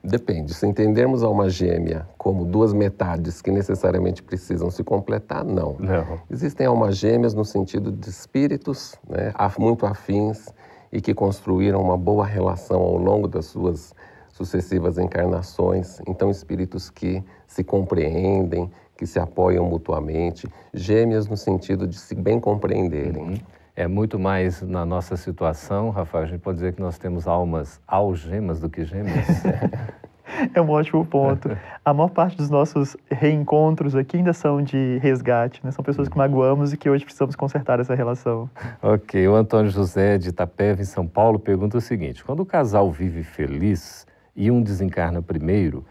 Depende. 0.03 0.53
Se 0.53 0.67
entendermos 0.67 1.23
alma 1.23 1.49
gêmea 1.49 2.07
como 2.17 2.45
duas 2.45 2.71
metades 2.71 3.41
que 3.41 3.49
necessariamente 3.49 4.21
precisam 4.21 4.69
se 4.69 4.83
completar, 4.83 5.43
não. 5.43 5.75
não. 5.79 6.19
Existem 6.29 6.67
almas 6.67 6.97
gêmeas 6.97 7.33
no 7.33 7.43
sentido 7.43 7.91
de 7.91 8.09
espíritos 8.09 8.95
né, 9.09 9.33
muito 9.57 9.85
afins 9.85 10.53
e 10.91 11.01
que 11.01 11.13
construíram 11.13 11.81
uma 11.81 11.97
boa 11.97 12.25
relação 12.25 12.81
ao 12.81 12.97
longo 12.97 13.27
das 13.27 13.45
suas 13.47 13.95
sucessivas 14.29 14.97
encarnações. 14.97 15.99
Então, 16.07 16.29
espíritos 16.29 16.89
que 16.89 17.23
se 17.47 17.63
compreendem, 17.63 18.69
que 18.99 19.07
se 19.07 19.17
apoiam 19.17 19.65
mutuamente, 19.65 20.45
gêmeas 20.73 21.25
no 21.25 21.37
sentido 21.37 21.87
de 21.87 21.95
se 21.95 22.13
bem 22.13 22.37
compreenderem. 22.37 23.23
Uhum. 23.23 23.37
É 23.73 23.87
muito 23.87 24.19
mais 24.19 24.61
na 24.61 24.85
nossa 24.85 25.15
situação, 25.15 25.89
Rafael, 25.89 26.25
a 26.25 26.27
gente 26.27 26.41
pode 26.41 26.57
dizer 26.57 26.73
que 26.73 26.81
nós 26.81 26.97
temos 26.97 27.25
almas 27.25 27.79
algemas 27.87 28.59
do 28.59 28.69
que 28.69 28.83
gêmeas. 28.83 29.25
É 30.53 30.61
um 30.61 30.69
ótimo 30.69 31.03
ponto. 31.03 31.49
A 31.83 31.91
maior 31.91 32.09
parte 32.09 32.37
dos 32.37 32.51
nossos 32.51 32.95
reencontros 33.09 33.95
aqui 33.95 34.15
ainda 34.15 34.31
são 34.31 34.61
de 34.61 34.99
resgate, 34.99 35.59
né? 35.63 35.71
São 35.71 35.83
pessoas 35.83 36.07
que 36.07 36.15
magoamos 36.15 36.71
e 36.71 36.77
que 36.77 36.87
hoje 36.87 37.03
precisamos 37.03 37.35
consertar 37.35 37.79
essa 37.79 37.95
relação. 37.95 38.47
Ok. 38.79 39.27
O 39.27 39.33
Antônio 39.33 39.71
José 39.71 40.19
de 40.19 40.29
Itapeva, 40.29 40.81
em 40.83 40.85
São 40.85 41.07
Paulo, 41.07 41.39
pergunta 41.39 41.79
o 41.79 41.81
seguinte: 41.81 42.23
quando 42.23 42.41
o 42.41 42.45
casal 42.45 42.91
vive 42.91 43.23
feliz 43.23 44.05
e 44.35 44.51
um 44.51 44.61
desencarna 44.61 45.19
primeiro, 45.19 45.83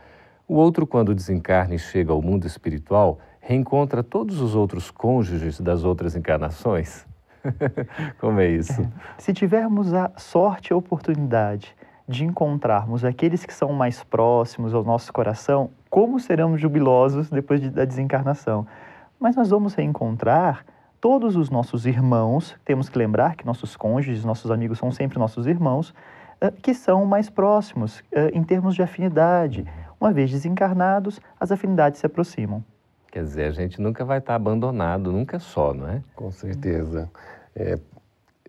o 0.48 0.54
outro, 0.54 0.87
quando 0.87 1.14
desencarna 1.14 1.74
e 1.74 1.78
chega 1.78 2.11
ao 2.11 2.22
mundo 2.22 2.46
espiritual, 2.46 3.18
reencontra 3.38 4.02
todos 4.02 4.40
os 4.40 4.54
outros 4.54 4.90
cônjuges 4.90 5.61
das 5.61 5.84
outras 5.84 6.16
encarnações? 6.16 7.06
Como 8.18 8.40
é 8.40 8.48
isso? 8.48 8.80
É. 8.80 8.88
Se 9.18 9.34
tivermos 9.34 9.92
a 9.92 10.11
sorte 10.16 10.70
e 10.70 10.72
a 10.72 10.76
oportunidade 10.76 11.76
de 12.08 12.24
encontrarmos 12.24 13.04
aqueles 13.04 13.44
que 13.44 13.52
são 13.52 13.74
mais 13.74 14.02
próximos 14.02 14.72
ao 14.72 14.82
nosso 14.82 15.12
coração, 15.12 15.70
como 15.90 16.18
seremos 16.18 16.58
jubilosos 16.58 17.28
depois 17.28 17.61
de, 17.61 17.68
da 17.68 17.84
desencarnação? 17.84 18.66
Mas 19.20 19.37
nós 19.37 19.50
vamos 19.50 19.74
reencontrar 19.74 20.64
todos 20.98 21.37
os 21.37 21.50
nossos 21.50 21.84
irmãos, 21.84 22.56
temos 22.64 22.88
que 22.88 22.96
lembrar 22.96 23.37
que 23.37 23.44
nossos 23.44 23.76
cônjuges, 23.76 24.24
nossos 24.24 24.50
amigos 24.50 24.78
são 24.78 24.90
sempre 24.90 25.18
nossos 25.18 25.46
irmãos, 25.46 25.94
eh, 26.40 26.50
que 26.50 26.72
são 26.72 27.04
mais 27.04 27.28
próximos 27.28 28.02
eh, 28.11 28.30
em 28.32 28.42
termos 28.42 28.74
de 28.74 28.82
afinidade. 28.82 29.66
Uma 30.00 30.12
vez 30.12 30.30
desencarnados, 30.30 31.20
as 31.38 31.50
afinidades 31.50 32.00
se 32.00 32.06
aproximam. 32.06 32.64
Quer 33.11 33.22
dizer, 33.22 33.44
a 33.46 33.52
gente 33.52 33.80
nunca 33.80 34.04
vai 34.04 34.18
estar 34.18 34.34
abandonado, 34.34 35.11
nunca 35.11 35.38
só, 35.38 35.72
não 35.72 35.88
é? 35.88 36.02
Com 36.14 36.30
certeza. 36.30 37.11
É, 37.56 37.78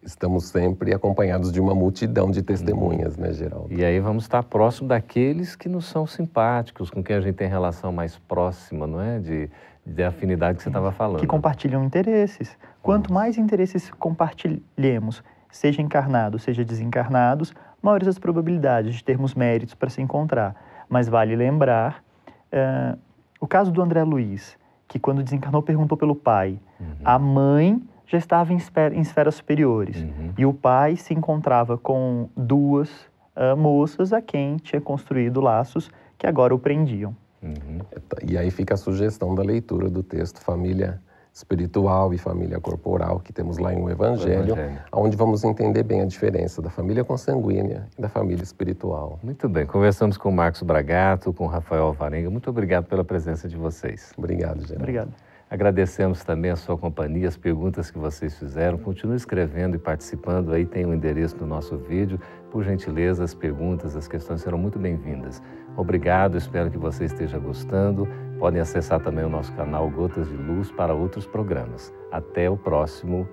estamos 0.03 0.45
sempre 0.45 0.93
acompanhados 0.93 1.51
de 1.51 1.59
uma 1.59 1.73
multidão 1.73 2.29
de 2.29 2.43
testemunhas, 2.43 3.17
né, 3.17 3.33
Geraldo? 3.33 3.73
E 3.73 3.83
aí 3.83 3.99
vamos 3.99 4.23
estar 4.23 4.43
próximo 4.43 4.87
daqueles 4.87 5.55
que 5.55 5.67
nos 5.67 5.85
são 5.85 6.05
simpáticos, 6.05 6.89
com 6.89 7.03
quem 7.03 7.15
a 7.15 7.21
gente 7.21 7.35
tem 7.35 7.47
relação 7.47 7.91
mais 7.91 8.17
próxima, 8.17 8.85
não 8.85 9.01
é? 9.01 9.19
De, 9.19 9.49
de 9.85 10.03
afinidade 10.03 10.57
que 10.57 10.63
você 10.63 10.69
estava 10.69 10.91
falando. 10.91 11.21
Que 11.21 11.27
compartilham 11.27 11.83
interesses. 11.83 12.57
Quanto 12.81 13.11
mais 13.13 13.37
interesses 13.37 13.89
compartilhemos, 13.91 15.23
seja 15.49 15.81
encarnados, 15.81 16.43
seja 16.43 16.63
desencarnados, 16.63 17.53
maiores 17.81 18.07
as 18.07 18.19
probabilidades 18.19 18.95
de 18.95 19.03
termos 19.03 19.33
méritos 19.33 19.73
para 19.73 19.89
se 19.89 20.01
encontrar. 20.01 20.68
Mas 20.89 21.07
vale 21.07 21.35
lembrar 21.35 22.03
uh, 22.51 22.97
o 23.39 23.47
caso 23.47 23.71
do 23.71 23.81
André 23.81 24.03
Luiz, 24.03 24.57
que 24.87 24.99
quando 24.99 25.23
desencarnou 25.23 25.61
perguntou 25.61 25.97
pelo 25.97 26.15
pai. 26.15 26.59
Uhum. 26.79 26.95
A 27.05 27.19
mãe 27.19 27.81
já 28.07 28.17
estava 28.17 28.51
em, 28.51 28.57
esfer 28.57 28.91
em 28.93 29.01
esferas 29.01 29.35
superiores 29.35 29.97
uhum. 29.97 30.33
e 30.35 30.45
o 30.45 30.53
pai 30.53 30.95
se 30.95 31.13
encontrava 31.13 31.77
com 31.77 32.27
duas 32.35 32.89
uh, 33.35 33.55
moças 33.55 34.11
a 34.11 34.21
quem 34.21 34.57
tinha 34.57 34.81
construído 34.81 35.39
laços 35.39 35.91
que 36.17 36.25
agora 36.25 36.53
o 36.53 36.59
prendiam. 36.59 37.15
Uhum. 37.41 37.79
E 38.27 38.37
aí 38.37 38.49
fica 38.51 38.73
a 38.73 38.77
sugestão 38.77 39.33
da 39.35 39.43
leitura 39.43 39.89
do 39.89 40.03
texto 40.03 40.41
Família 40.41 40.99
espiritual 41.33 42.13
e 42.13 42.17
família 42.17 42.59
corporal 42.59 43.19
que 43.19 43.31
temos 43.31 43.57
lá 43.57 43.73
em 43.73 43.77
um 43.77 43.89
Evangelho, 43.89 44.53
Evangelho, 44.53 44.79
onde 44.91 45.15
vamos 45.15 45.43
entender 45.43 45.83
bem 45.83 46.01
a 46.01 46.05
diferença 46.05 46.61
da 46.61 46.69
família 46.69 47.03
consanguínea 47.03 47.87
e 47.97 48.01
da 48.01 48.09
família 48.09 48.43
espiritual. 48.43 49.19
Muito 49.23 49.47
bem, 49.47 49.65
conversamos 49.65 50.17
com 50.17 50.29
o 50.29 50.33
Marcos 50.33 50.61
Bragato, 50.63 51.31
com 51.31 51.45
o 51.45 51.47
Rafael 51.47 51.83
Alvarenga. 51.83 52.29
Muito 52.29 52.49
obrigado 52.49 52.85
pela 52.85 53.03
presença 53.03 53.47
de 53.47 53.55
vocês. 53.55 54.11
Obrigado, 54.17 54.61
Geraldo. 54.61 54.83
Obrigado. 54.83 55.13
Agradecemos 55.49 56.23
também 56.23 56.51
a 56.51 56.55
sua 56.55 56.77
companhia, 56.77 57.27
as 57.27 57.35
perguntas 57.35 57.89
que 57.89 57.97
vocês 57.97 58.37
fizeram. 58.37 58.77
Continue 58.77 59.15
escrevendo 59.15 59.75
e 59.75 59.79
participando. 59.79 60.53
Aí 60.53 60.63
tem 60.63 60.85
o 60.85 60.93
endereço 60.93 61.35
do 61.37 61.45
nosso 61.45 61.75
vídeo. 61.75 62.19
Por 62.51 62.63
gentileza, 62.63 63.23
as 63.23 63.33
perguntas, 63.33 63.95
as 63.95 64.07
questões 64.07 64.41
serão 64.41 64.59
muito 64.59 64.77
bem-vindas. 64.77 65.41
Obrigado, 65.75 66.37
espero 66.37 66.69
que 66.69 66.77
você 66.77 67.05
esteja 67.05 67.39
gostando. 67.39 68.07
Podem 68.39 68.61
acessar 68.61 69.01
também 69.01 69.25
o 69.25 69.29
nosso 69.29 69.51
canal 69.53 69.89
Gotas 69.89 70.27
de 70.29 70.35
Luz 70.35 70.71
para 70.71 70.93
outros 70.93 71.27
programas. 71.27 71.93
Até 72.09 72.49
o 72.49 72.55
próximo 72.55 73.27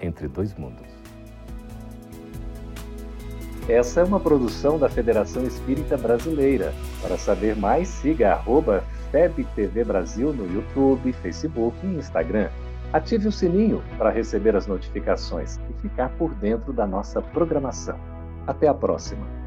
Entre 0.00 0.26
Dois 0.26 0.54
Mundos. 0.54 0.88
Essa 3.68 4.00
é 4.00 4.04
uma 4.04 4.18
produção 4.18 4.78
da 4.78 4.88
Federação 4.88 5.44
Espírita 5.44 5.96
Brasileira. 5.96 6.72
Para 7.02 7.18
saber 7.18 7.54
mais, 7.54 7.86
siga 7.88 8.32
arroba 8.32 8.82
FEB 9.12 9.44
TV 9.54 9.84
Brasil 9.84 10.32
no 10.32 10.50
YouTube, 10.52 11.12
Facebook 11.12 11.76
e 11.84 11.96
Instagram. 11.96 12.48
Ative 12.94 13.28
o 13.28 13.32
sininho 13.32 13.82
para 13.98 14.10
receber 14.10 14.56
as 14.56 14.66
notificações 14.66 15.60
e 15.68 15.82
ficar 15.82 16.08
por 16.16 16.34
dentro 16.34 16.72
da 16.72 16.86
nossa 16.86 17.20
programação. 17.20 17.98
Até 18.46 18.66
a 18.66 18.74
próxima! 18.74 19.39